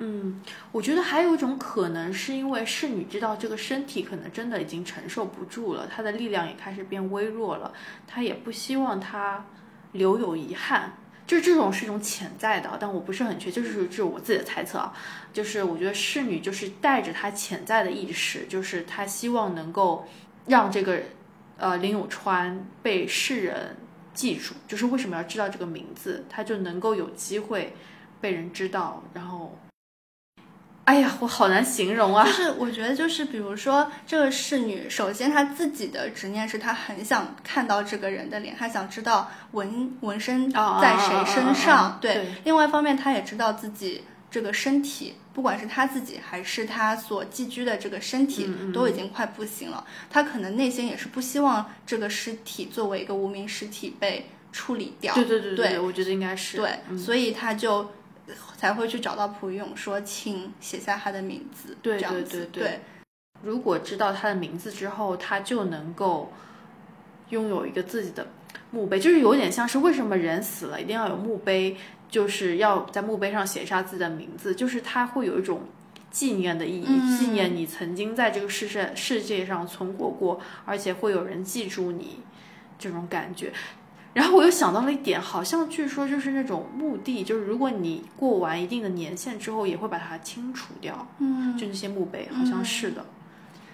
[0.00, 7.72] 嗯，我觉得还有一种可能，是因为侍女知道这个身体可能真的已经承受不住了，她的力量也开始变微弱了，
[8.06, 9.44] 她也不希望他
[9.90, 10.92] 留有遗憾，
[11.26, 14.94] 就这种是一种潜在的，但我不是很确，就是这是我自己的猜测啊，
[15.32, 20.06] 就是我觉得侍女就是带着她潜在的意识，就是她希望能够
[20.46, 21.00] 让这个
[21.56, 23.76] 呃林永川被世人
[24.18, 27.72] 记住，就是为什么要知道这个名字，他就能够有机会
[28.20, 29.56] 被人知道，然后。
[30.84, 32.24] 哎呀，我好难形容啊！
[32.24, 41.98] 就是我觉得，就是比如说这个侍女，首先她自己的执念是她很想看到这个人的脸，她想知道纹纹身在谁身上。
[42.00, 49.86] 对，另外一方面，她也知道自己这个身体，不管是他自己还是他所寄居的这个身体，都已经快不行了。
[50.10, 55.14] 他可能内心也是不希望这个尸体作为一个无名尸体被处理掉。
[55.14, 57.88] 对对对对，我觉得应该是对，所以他就。
[58.58, 61.74] 才会去找到蒲勇说，请写下他的名字。
[61.80, 62.80] 对对对对，
[63.40, 66.30] 如果知道他的名字之后，他就能够
[67.30, 68.26] 拥有一个自己的
[68.72, 71.76] 墓碑，就是有点像是为什么人死了一定要有墓碑，
[72.08, 75.62] 就是要在墓碑上写下自己的名字，就是它会有一种
[76.10, 82.20] 纪念的意义，纪念你曾经在这个世界世界上存活过，而且会有人记住你
[82.78, 83.52] 这种感觉。
[84.14, 91.06] 然后我又想到了一点，好像据说就是那种墓地，就是如果你过完一定的年限之后，也会把它清除掉。
[91.18, 93.04] 嗯，就那些墓碑，好像是的，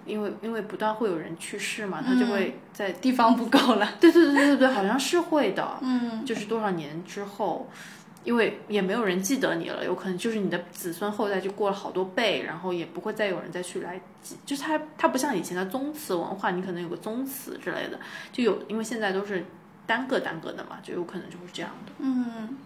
[0.05, 3.89] 因为因为不断会有人去世嘛，他就会在地方不够了。
[4.01, 5.79] 对对对对对对，好像是会的。
[5.81, 7.71] 嗯，就是多少年之后，
[8.25, 18.01] 因为也没有人记得你了，有可能就是你的子孙后代就过了好多辈，然后也不会再有人再去来记，就是它它不像以前的宗祠文化，你可能有个宗祠之类的，
[18.33, 19.45] 就有，因为现在都是。
[19.87, 21.93] 单个单个的嘛，就有可能就是这样的。
[21.99, 22.57] 嗯，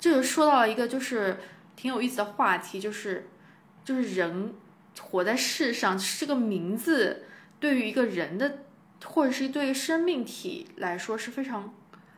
[0.00, 1.36] 这个说到了一个就是
[1.76, 3.28] 挺有意思的话题，就是
[3.84, 4.54] 就是人
[4.98, 7.26] 活在世上，这个名字
[7.60, 8.60] 对于一个人的
[9.04, 11.74] 或者是对于生命体来说是非常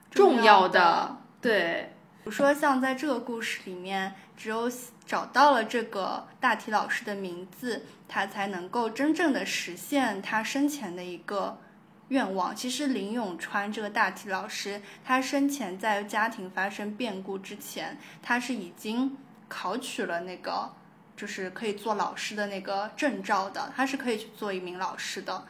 [0.09, 1.17] 重要的。
[1.41, 1.94] 对，
[2.25, 4.71] 比如说像在这个故事里面，只有
[5.07, 11.59] 找到了这个大体老师的名字，他才能够真正的实现他生前的一个。
[12.09, 19.17] 愿望其实林永川这个大体老师，他生前在家庭发生变故之前，他是已经
[19.49, 20.71] 考取了那个
[21.17, 25.47] 就是可以做老师的那个证照的，他是可以去做一名老师的，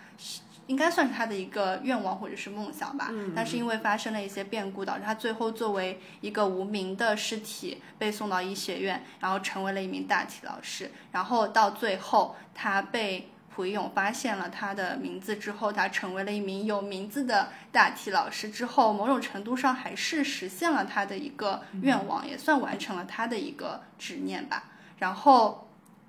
[0.67, 3.11] 应该算是他的一个愿望或者是梦想吧。
[3.35, 13.29] 但是因为发生了一些变故，导致他最后作为一个无名的尸体被送到医学院，然后成为了一名大体老师，然后到最后他被。
[13.55, 18.51] 蒲勇发现了他的名字之后，他成为了一名有名字的大体老师。
[18.51, 24.65] 之后，某种程度上还是实现了他的一个愿望，也算完成了他的一个执念吧。
[24.99, 25.64] 然后，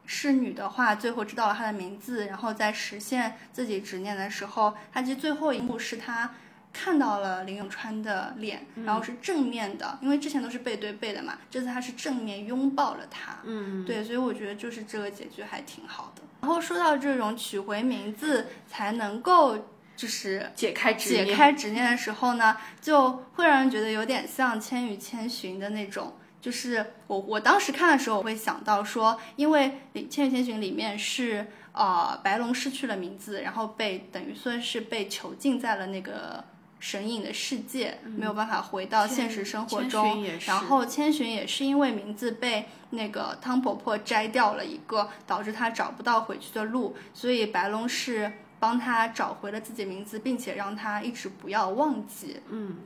[0.06, 6.32] 侍女的话，最后知道了她的名字，然后在实现自己执念的时候，他其实最后一幕是他
[6.72, 13.38] 看到了林永川的脸，然后是正面的，因为之前都是背对背的嘛，这次他是正面拥抱了他。
[13.44, 16.22] 嗯，对，所以我觉得就是这个结局还挺好的。
[16.42, 19.58] 然后说到这种取回名字才能够
[19.96, 26.14] 就是解开解开执念的时候呢，就会让人觉得有点像《千与千寻》的那种。
[26.46, 36.44] 就是我我当时看的时候，我会想到说，因为《千与千寻》里面是呃白龙失去了名字，然后被等于说是被囚禁在了那个。
[36.78, 52.42] 神隐的世界没有办法回到现实生活中，然后千寻也是因为名字被那个汤婆婆摘掉了一个，导致她找不到回去的路，所以白龙是帮她找回了自己名字，并且让她一直不要忘记。
[52.50, 52.78] 嗯，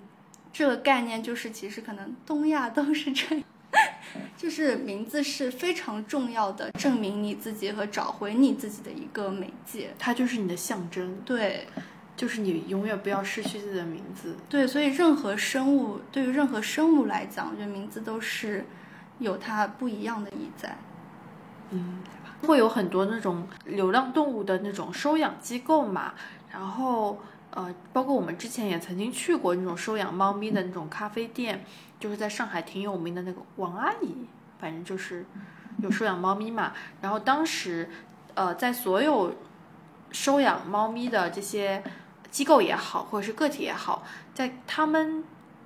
[0.54, 3.44] 这个概念就是其实可能东亚都是这样，
[4.36, 9.94] 就是名字是非常重要的，证明你自己和找回你自己的一个媒介。
[10.00, 11.68] 它就是你的象征，对，
[12.16, 14.36] 就是你永远不要失去自己的名字。
[14.50, 18.66] 对，所以任何生物，对于任何生物来讲，我觉得名字都是
[19.20, 20.76] 有它不一样的意义在。
[21.72, 22.02] 嗯，
[22.48, 26.16] 会有很多那种流浪动物的那种收养机构嘛，
[26.52, 27.20] 然后
[27.52, 31.64] 呃，包括我们之前也曾经去过那种收养猫咪的那种咖啡店，
[32.00, 34.26] 就是在上海挺有名的那个王阿姨，
[34.60, 35.26] 反正就是
[35.80, 36.74] 有收养猫咪嘛。
[37.02, 37.90] 然后当时
[38.34, 39.36] 呃，在所有
[40.12, 41.84] 收养猫咪的这些
[42.32, 45.24] 机构也好，或者是个体也好，在他们。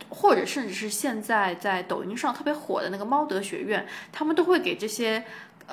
[0.10, 5.24] 或者甚至是现在在抖音上特别火的那个猫德学院，他们都会给这些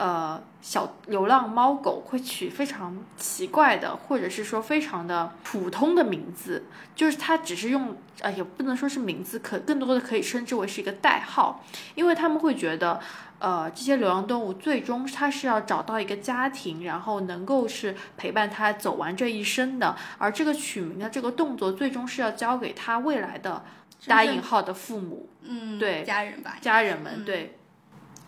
[0.01, 6.64] 呃小流浪猫狗会取非常奇怪的，或者是说非常的普通的名字，
[6.96, 11.62] 就是它只是用呃也不能说是名字，可更多的可以称之为是一个代号，
[11.94, 12.98] 因为他们会觉得
[13.38, 23.62] 呃这些流浪动物最终它是要找到一个家庭，然后能够是陪伴它走完这一生的，而这个取名的这个动作最终是要交给它未来的。
[24.07, 27.59] 打引号的父母，嗯，对，家人吧，家人们，对，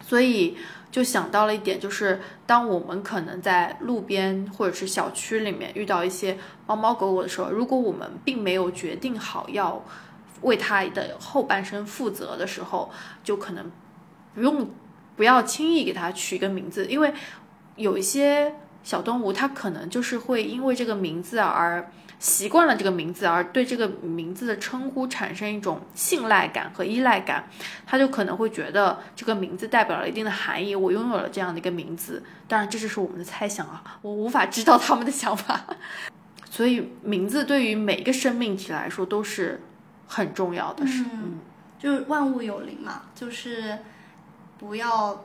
[0.06, 0.54] 所以
[0.92, 9.82] 就想到了一点，就是当我们可能在路边或者是小区里面遇到一些猫猫狗狗的时候，如果我们并没有决定好要
[10.42, 12.90] 为它的后半生负责的时候，
[13.24, 13.72] 就可能
[14.34, 14.70] 不用
[15.16, 17.12] 不要轻易给它取一个名字，因为
[17.74, 21.90] 有一些小动物它可能就是会因为这个名字而。
[22.22, 27.48] 习惯了这个名字，而对这个名字的称呼产生一种信赖感和依赖感，
[27.84, 30.76] 他就可能会觉得这个名字代表了一定的含义。
[30.76, 35.64] 我拥有了这样的一个名字，当然这就是我们的猜想啊，我无法知道他们的想法。
[36.48, 39.60] 所以名字对于每一个生命体来说都是
[40.06, 41.40] 很重要的，事嗯，
[41.76, 43.80] 就是万物有灵嘛，就是
[44.58, 45.24] 不要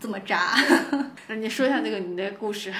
[0.00, 0.52] 这么渣。
[1.28, 2.74] 那你说一下那个你那个故事。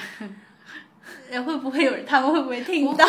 [1.31, 2.05] 也会不会有人？
[2.05, 3.05] 他们会不会听到？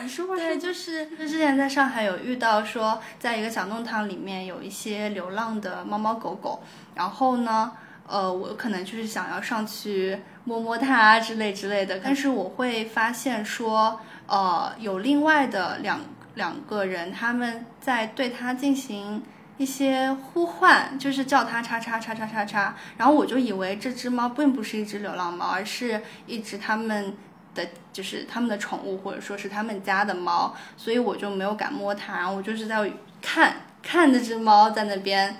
[0.00, 0.34] 你说吧。
[0.38, 6.62] 对，就是就之前在上海有遇到说，在一个小弄堂里面有一些流浪的猫猫狗狗，
[6.94, 7.72] 然后呢，
[8.06, 16.00] 呃，我可能就是想要上去摸摸它之类之类的，但是我会发现说，呃，有另外的两
[16.34, 19.22] 两个人他们在对它进行。
[19.56, 27.16] 一些呼唤，就是叫它叉叉叉叉叉叉，然后我就以为这只猫并不是一只流浪猫，而是一只他们
[27.54, 32.92] 的，就是他们的宠物，或者说是他们家的猫，所以我就没有敢摸它，然后我就是在
[33.22, 35.36] 看看这只猫在那边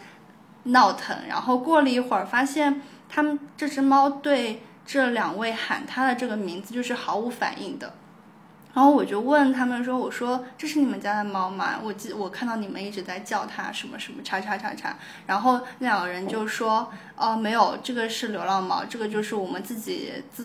[0.64, 7.94] 闹腾，然后过了一会儿，发现他们这只猫对这两位喊它的这个名字就是毫无反应的。
[8.74, 11.78] 然后我就问他们说：“我说这是你们家的猫吗？
[11.80, 14.96] 我记我看到你们一直在叫它什么什么叉叉叉叉。”
[15.28, 20.44] 然后那两个人就说：“哦，没有，这个是流浪猫，这个就是我们自己自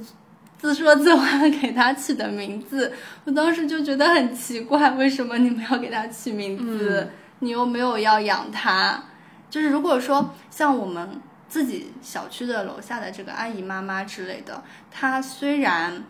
[0.59, 2.93] 自说自话给它起的名字。”
[3.25, 7.09] 我当时就觉得很奇怪，为什么你们要给它起名字？
[7.39, 9.05] 你又没有要养它。
[9.49, 16.03] 就是如果说像我们自己小区的楼下的这个阿姨妈妈之类的，它虽然。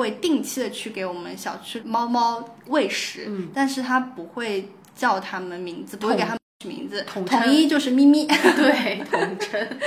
[0.00, 8.26] 会定期的去给我们小区猫猫喂食，嗯，但是它不会叫它们名字，不会给它们取名字，统统一就是咪咪，
[8.56, 9.78] 对， 统称。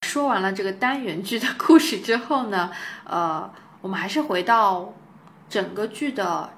[0.00, 2.72] 说完了这个单元剧的故事之后呢，
[3.04, 3.52] 呃，
[3.82, 4.94] 我们还是回到
[5.50, 6.48] 整个剧的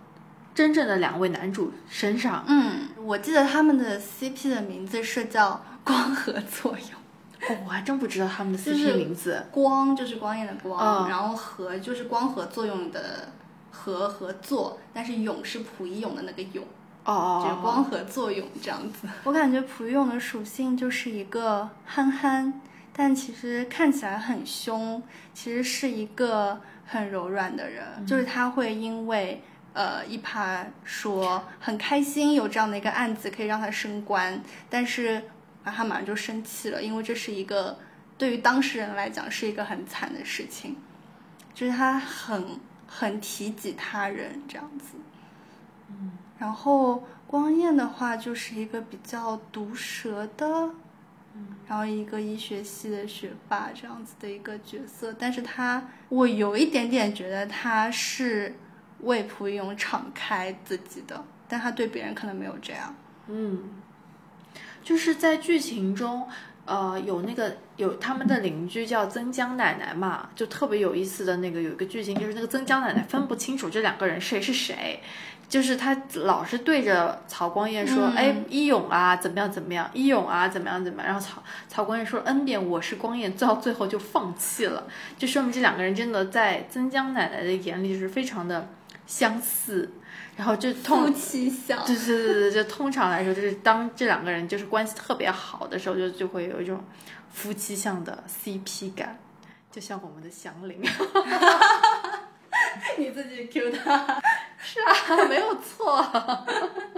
[0.55, 2.45] 真正的两位男主身上。
[2.47, 7.01] 嗯，我记得他们的 CP 的名字是叫光合作用。
[7.41, 9.47] 哦，我还真不知道他们的 CP 名字。
[9.53, 13.29] 光就是光焰的光，然后合就是光合作用的
[13.71, 16.65] 合合作，但是勇是溥仪勇的那个勇。
[17.05, 19.09] 哦哦就是光合作用这样子。
[19.25, 22.61] 我感觉溥仪勇的属性就是一个憨憨，
[22.93, 28.05] 但其实看起来很凶，其实是一个很柔软的人。
[28.05, 35.23] 就是他会因为呃一趴说很开心有这样的一个案子可以让他升官，但是。
[35.71, 37.79] 他马上就生气了，因为这是一个
[38.17, 40.77] 对于当事人来讲是一个很惨的事情，
[41.55, 44.97] 就是他很很提及他人这样子。
[45.91, 50.47] 嗯，然后光彦的话就是一个比较毒舌的，
[51.35, 58.55] 嗯，然后一个医学系的学霸这样子的一个角色，但是他我有一点点觉得他是
[59.01, 62.95] 为蒲勇敞开自己的，但他对别人可能没有这样。
[63.29, 63.83] 嗯。
[64.83, 66.27] 就是在剧情中，
[66.65, 75.01] 呃，有那个有他们的邻居叫曾江奶奶嘛，就特别有意思的那个有一个剧情，就是那个曾江奶奶分不清楚这两个人谁是谁，
[75.49, 88.69] 就是她老是对着曹光彦说，嗯哎，一勇啊，怎么样怎么样，一勇啊，怎么样怎么样，然后曹曹光彦说 n 遍我是光彦，到最后就放弃了，就说明这两个人真的在曾江奶奶的眼里就是非常的
[89.07, 89.91] 相似，
[90.39, 91.85] 然后就通夫妻相。
[91.85, 96.83] 对对对对，就通常来说，就是当这两个人就是关系特别好的时候，就就会有一种
[97.33, 99.19] 夫妻相的 CP 感，
[99.73, 100.81] 就像我们的祥林，
[102.99, 104.21] 你自己 Q 他。
[104.61, 106.07] 是啊，没有错。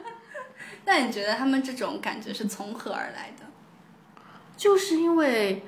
[0.84, 3.46] 那你觉得他们这种感觉是从何而来的？
[4.56, 5.62] 就是因为，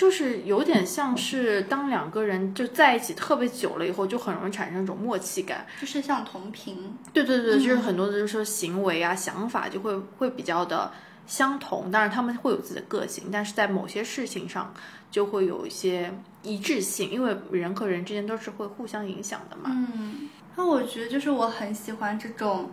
[0.00, 5.66] 就是有点像是当两个人就在一起特别久了以后，就很容易产生一种默契感。
[5.78, 6.96] 就是像同频。
[7.12, 10.90] 对对对，就是很多的就是说行为啊、想法就会会比较的
[11.26, 14.72] 相同，当然他们会有自己的个性，但是在某些事情上
[15.10, 16.10] 就会有一些
[16.42, 19.64] 一致性，因为人和人之间都是会互相影响的嘛。
[19.70, 22.70] 嗯，那我觉得就是我很喜欢这种，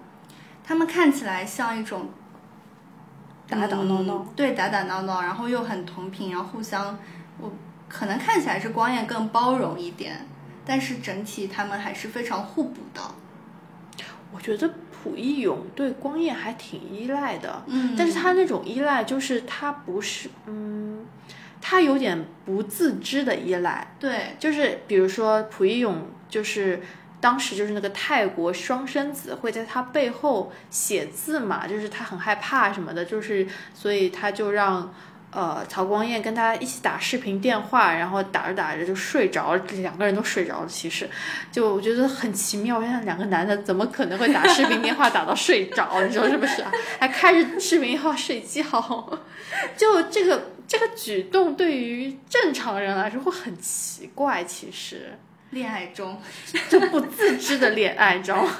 [0.63, 2.07] 他们看起来像一种
[3.49, 6.97] 打打闹闹嗯对，打打闹闹，然后又很同频，然后互相，
[7.39, 7.51] 我
[7.87, 10.25] 可能看起来是光彦更包容一点，
[10.65, 13.01] 但是整体他们还是非常互补的。
[14.33, 21.05] 我觉得蒲一勇对光彦还挺依赖的，嗯但是他那种依赖就是他不是，嗯，
[21.61, 26.81] 他有点不自知的依赖，对，就是比如说蒲一勇，就是
[27.21, 34.93] 当时就是那个泰国双生子会在他背后写字嘛，就是他很害怕什么的，就是所以他就让。
[35.29, 40.67] 呃，曹光彦跟他一起打视频电话，然后打着打着就睡着了，两个人都睡着了。
[40.67, 41.07] 其实，
[41.51, 46.01] 就我觉得很奇妙，我想两个男的怎么可能会打视频电话打到睡着？
[46.07, 46.71] 你说是不是啊？
[46.99, 48.63] 还开着视频电话睡觉，
[49.75, 55.17] 就这个这个举动对于正常人来说会很奇怪，其实
[55.51, 56.21] 恋爱中，
[56.69, 58.51] 就不自知的恋爱，知道吗？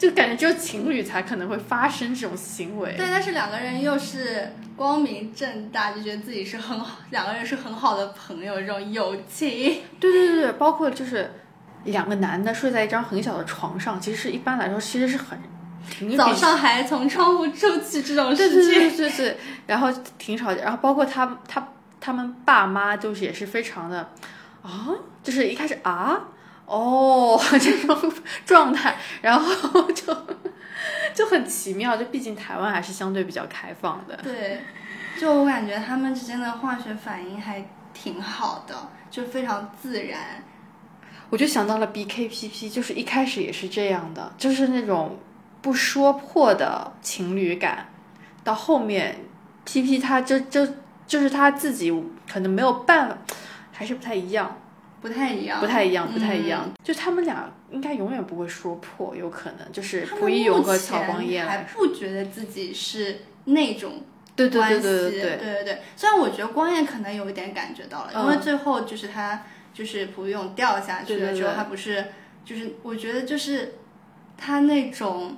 [0.00, 2.94] 就感觉只有情侣才可能会发生这种行为。
[2.96, 9.82] 对，但是两个人又是光明正大，就觉得自己是很好，两个人是很好的朋友，这种友情。
[10.00, 11.30] 对对对对，包括就是
[11.84, 15.38] 两个男的睡在一张很小的床上，其实是一般来说其实是很
[15.90, 19.36] 挺早上还从窗户出去这种对对事情，对对对，
[19.66, 21.68] 然后挺吵的，然后包括他他
[22.00, 23.98] 他们爸妈就是也是非常的
[24.62, 24.88] 啊，
[25.22, 26.28] 就是一开始啊
[26.70, 28.12] 哦 这种
[28.46, 30.16] 状态，然后就
[31.12, 34.16] 就很奇妙，就毕竟台湾还是相对比较开放的。
[34.22, 34.60] 对，
[35.18, 40.44] 就我感觉他们之间的化学反应还挺好的，就非常自然。
[41.28, 45.18] 我就想到了 BKPP，就是一开始也是这样的，就是那种
[45.60, 47.88] 不说破的情侣感，
[48.44, 49.16] 到后面
[49.66, 50.66] PP 他就就
[51.06, 51.92] 就是他自己
[52.32, 53.16] 可能没有办法，
[53.72, 54.59] 还是不太一样，
[55.00, 56.64] 不太一样，不太一样，不太一样。
[56.66, 64.02] 嗯就他们俩应该永远不会说破，有可能就是蒲一勇和目曹光彦还不觉得自己是那种
[64.34, 69.42] 对对关系，对对对对对对虽然我觉得光彦可能有一点感觉到了，嗯因为最后就是他
[69.72, 72.04] 就是蒲一勇掉下去了之后，对对对他不是
[72.44, 73.74] 就是我觉得就是
[74.36, 75.36] 他那种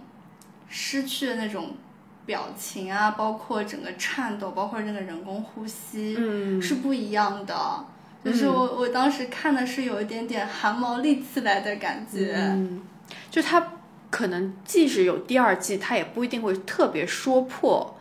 [0.70, 1.76] 失去的那种
[2.24, 7.86] 表情啊，包括整个颤抖，包括那个人工呼吸，嗯，是不一样的。
[8.24, 12.82] 就是我我当时看的是有一点点汗毛立起来的感觉，嗯，
[13.30, 13.74] 就他
[14.10, 17.98] 可能即使有第二季，他也不一定会特别说破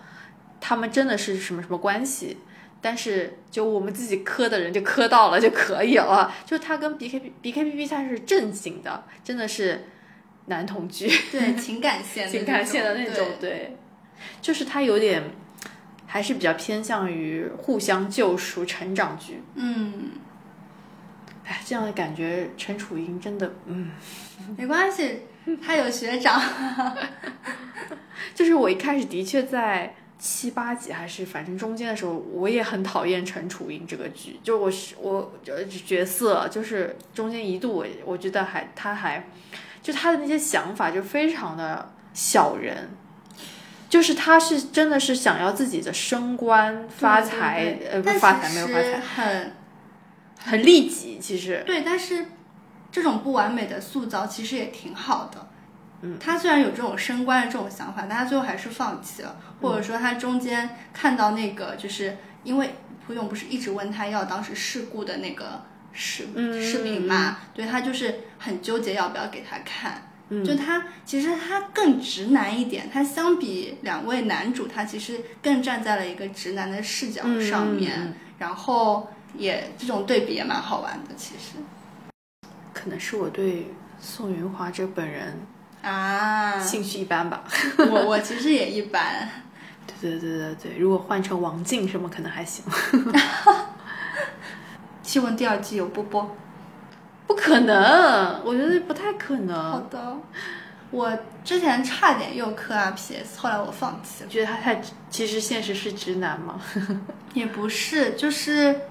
[0.59, 2.37] 他们真的是什么什么关系。
[2.83, 6.33] 但是就我们自己磕的人就磕到了就可以了。
[6.47, 9.85] 就他跟 B K B B K P P 他是正经的，真的是
[10.47, 13.77] 男同居，对情感线的 情感线的那种，对对，
[14.41, 15.23] 就是他有点
[16.13, 19.41] 还是比较偏向于互相救赎成长剧。
[19.55, 20.11] 嗯，
[21.45, 23.91] 哎，这样的感觉，陈楚莹真的，嗯。
[24.57, 25.21] 没关系，
[25.63, 26.41] 他有学长，
[28.35, 39.25] 就是我一开始的确在七八集还是反正中间的时候，我也很讨厌陈楚莹这个剧，就我是我呃角色，就是中间一度我我觉得还他还
[39.81, 42.89] 就他的那些想法就非常的小人。
[43.91, 49.53] 就是他是真的是想要自己的升官发财，呃，不是发财没有发财，很
[50.39, 51.19] 很利己。
[51.19, 52.27] 其实，对，但是
[52.89, 55.49] 这种不完美的塑造其实也挺好的。
[56.03, 62.75] 嗯，他虽然有这种升官的这种想法，但他最后还是放弃了，或者说他中间看到那个，就是因为
[63.05, 81.57] 蒲勇不是一直问他要当时事故的那个视、嗯视频嘛，对他就是很纠结要不要给他看，嗯就他其实他更直男一点，他相比两位男主，他其实更站在了一个直男的视角上面，然后也这种对比也蛮好玩的，其实
[82.73, 85.37] 可能是我对宋云华这本人
[85.81, 87.43] 啊，兴趣一般吧。
[87.77, 89.27] 我我其实也一般。
[89.99, 92.63] 对对对对对，如果换成王静什么可能还行。
[95.03, 96.37] 气问第二季有波波。
[97.31, 99.79] 不可能，我觉得不太可能好。
[99.89, 100.17] 的，
[100.91, 104.29] 我之前差点又磕 RPS，后来我放弃了。
[104.29, 106.59] 觉得他太，其实现实是直男嘛。
[107.33, 108.81] 也不是，就是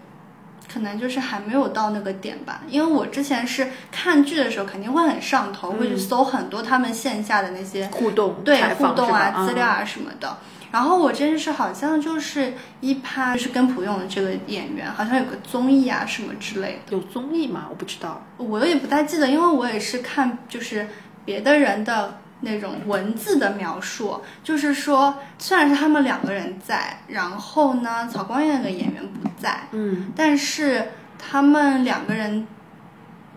[0.73, 2.63] 可能就是还没有到那个点吧。
[2.67, 10.39] 因为我之前是看剧的时候肯定会很上头，会去搜很多他们线下的那些互动对互动啊、资料啊什么的。
[10.71, 16.97] 然后我真是好像就是一趴，就是跟朴勇的这个演员，好像有个综艺啊什么之类的。
[16.97, 17.67] 有综艺吗？
[17.69, 18.23] 我不知道。
[18.37, 20.89] 我也不太记得，因为我也是看就是
[21.25, 32.47] 别的人的那种文字的描述，就是说虽然是他们两个人在，然后呢，曹光彦那个演员不在，嗯但是他们两个人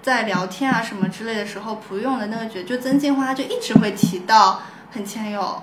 [0.02, 4.62] 在聊天啊什么之类的时候，朴勇的那个角就曾静华他就一直会提到
[4.92, 5.62] 很谦友，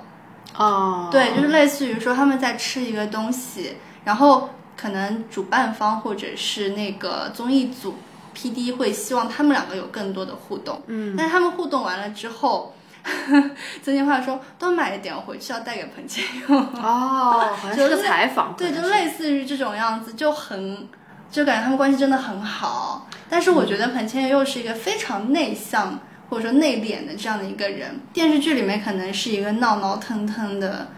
[0.60, 7.96] 哦，对，就是类似于说他们在吃一个东西，然后可能主办方或者是那个综艺组
[8.36, 12.74] PD 会希望他们两个有更多的互动，嗯但是他们互动完了之后。
[13.82, 20.86] 曾静华说：“多买一点，我回去要带给彭倩用。”哦，好像 是个采访，对，就类似于这种样子，就很，
[21.30, 23.08] 就感觉他们关系真的很好。
[23.30, 25.98] 但是我觉得彭倩又是一个非常内向
[26.30, 30.88] 或者说内敛的这样的一个人，电视剧里面可能是一个闹闹腾腾的，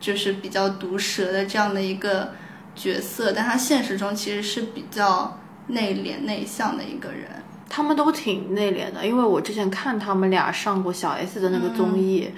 [0.00, 2.32] 就是比较毒舌的这样的一个
[2.74, 5.38] 角色，但他现实中其实是比较
[5.68, 7.28] 内敛内向的一个人。
[7.68, 12.32] 他们都挺内敛的，因为我之前看他们俩上过小 S 的那个综艺，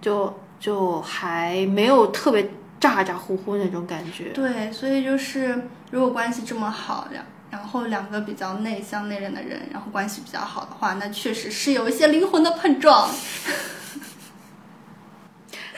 [0.00, 4.30] 就就还没有特别咋咋呼呼那种感觉。
[4.30, 7.24] 对，所以就是如果关系这么好，两
[7.54, 13.08] 然后两个比较内向内敛的人，然后关系比较好的话，那确实是有一些灵魂的碰撞。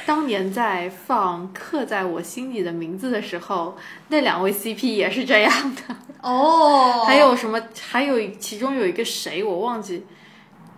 [0.07, 3.77] 当年在放《刻在我心里的名字》的时候，
[4.09, 5.83] 那两位 CP 也是这样的。
[6.23, 7.61] 哦还有什么？
[7.87, 10.07] 还有其中有一个谁我忘记，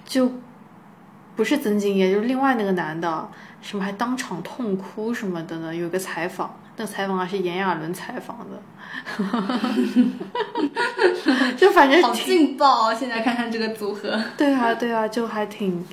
[0.05, 0.33] 就
[1.37, 3.31] 不是曾敬业，就是另外那个男的，
[3.63, 5.73] 什么还当场痛哭什么的呢？
[5.73, 8.63] 有个采访，那采访还是炎亚纶采访的，
[11.59, 12.95] 就反正好劲爆哦！
[12.95, 15.85] 现在看看这个组合，对啊对啊，就还挺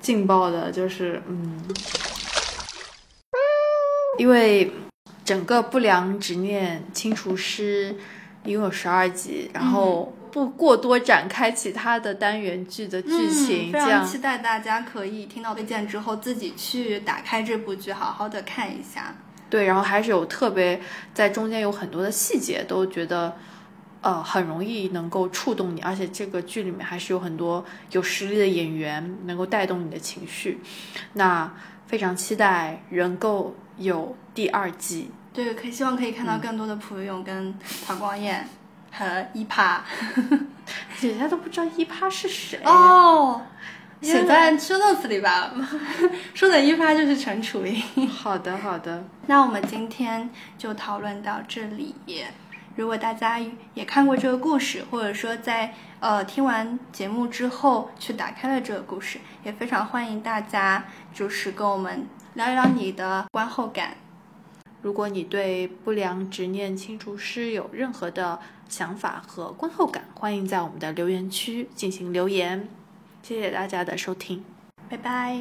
[0.00, 1.60] 劲爆的，就是嗯，
[4.16, 4.70] 因为
[5.24, 7.96] 整个不良执念清除师
[8.44, 19.12] 一共有十二集，然后不过多展开其他的单元剧的剧情，嗯、非这样常期待大家可以听到推荐之后，自己去打开这部剧，好好的看一下。
[19.50, 20.80] 对，然后还是有特别
[21.14, 23.36] 在中间有很多的细节，都觉得
[24.02, 30.60] 呃很容易能够触动你，而且这个剧里面还是有很多有实力的演员能够带动你的情绪，
[31.14, 31.52] 那
[31.86, 35.10] 非常期待能够有第二季。
[35.32, 37.54] 对，可以希望可以看到更多的朴勇跟
[37.86, 38.46] 陶光彦
[38.90, 39.84] 和一趴。
[41.00, 43.40] 人家都不知道一趴是谁哦，
[44.00, 45.52] 写在 show notes 里吧。
[46.34, 48.06] 说的一发就是陈楚莹。
[48.08, 49.04] 好的，好的。
[49.26, 51.94] 那我们今天就讨论到这里。
[52.76, 53.40] 如果大家
[53.74, 63.96] 也看过这个故事，或者说在呃听完节目之后去打开了这个故事，也非常欢迎大家就是跟我们聊一聊你的观后感。
[64.80, 68.38] 如果你对不良执念清除师有任何的
[68.68, 72.68] 想法和观后感，欢迎在我们的留言区进行留言。
[73.28, 74.42] 谢谢大家的收听，
[74.88, 75.38] 拜拜。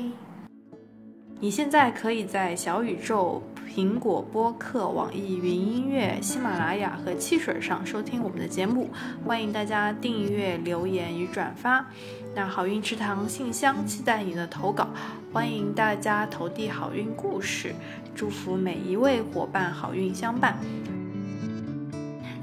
[1.40, 8.90] 你现在可以在小宇宙、苹果播客、网易云音乐、喜马拉雅和汽水上收听我们的节目，
[9.26, 11.88] 欢迎大家订阅、留言与转发。
[12.36, 14.90] 那好运池塘信箱期待你的投稿，
[15.32, 17.74] 欢迎大家投递好运故事，
[18.14, 20.58] 祝福每一位伙伴好运相伴。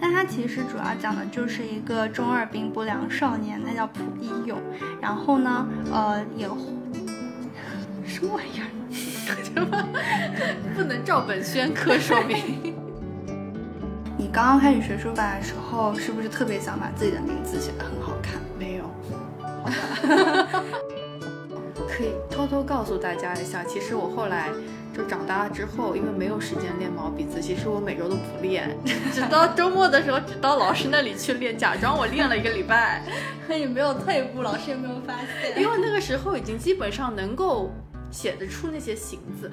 [0.07, 4.61] 但它其实主要讲的就是一个中二病不良少年，他叫蒲一勇。
[5.01, 6.47] 然后呢，呃，也
[8.05, 8.69] 什么玩意儿？
[10.77, 12.75] 不能照本宣科，说明。
[14.19, 18.35] 你刚刚开始学书法的时候，是不是特别想把自己的名字写得很好看？
[18.59, 18.85] 没有。
[21.89, 24.51] 可以偷偷告诉大家一下，其实我后来
[24.97, 28.76] 就长大了之后，因为没有时间练毛笔字，其实我每周都不练，
[29.12, 33.03] 直到周末的时候，只到老师那里去练，假装我练了一个礼拜。
[33.49, 35.61] 那你没有退步，老师也没有发现。
[35.61, 37.72] 因为那个时候已经基本上能够
[38.11, 39.51] 写得出那些形字。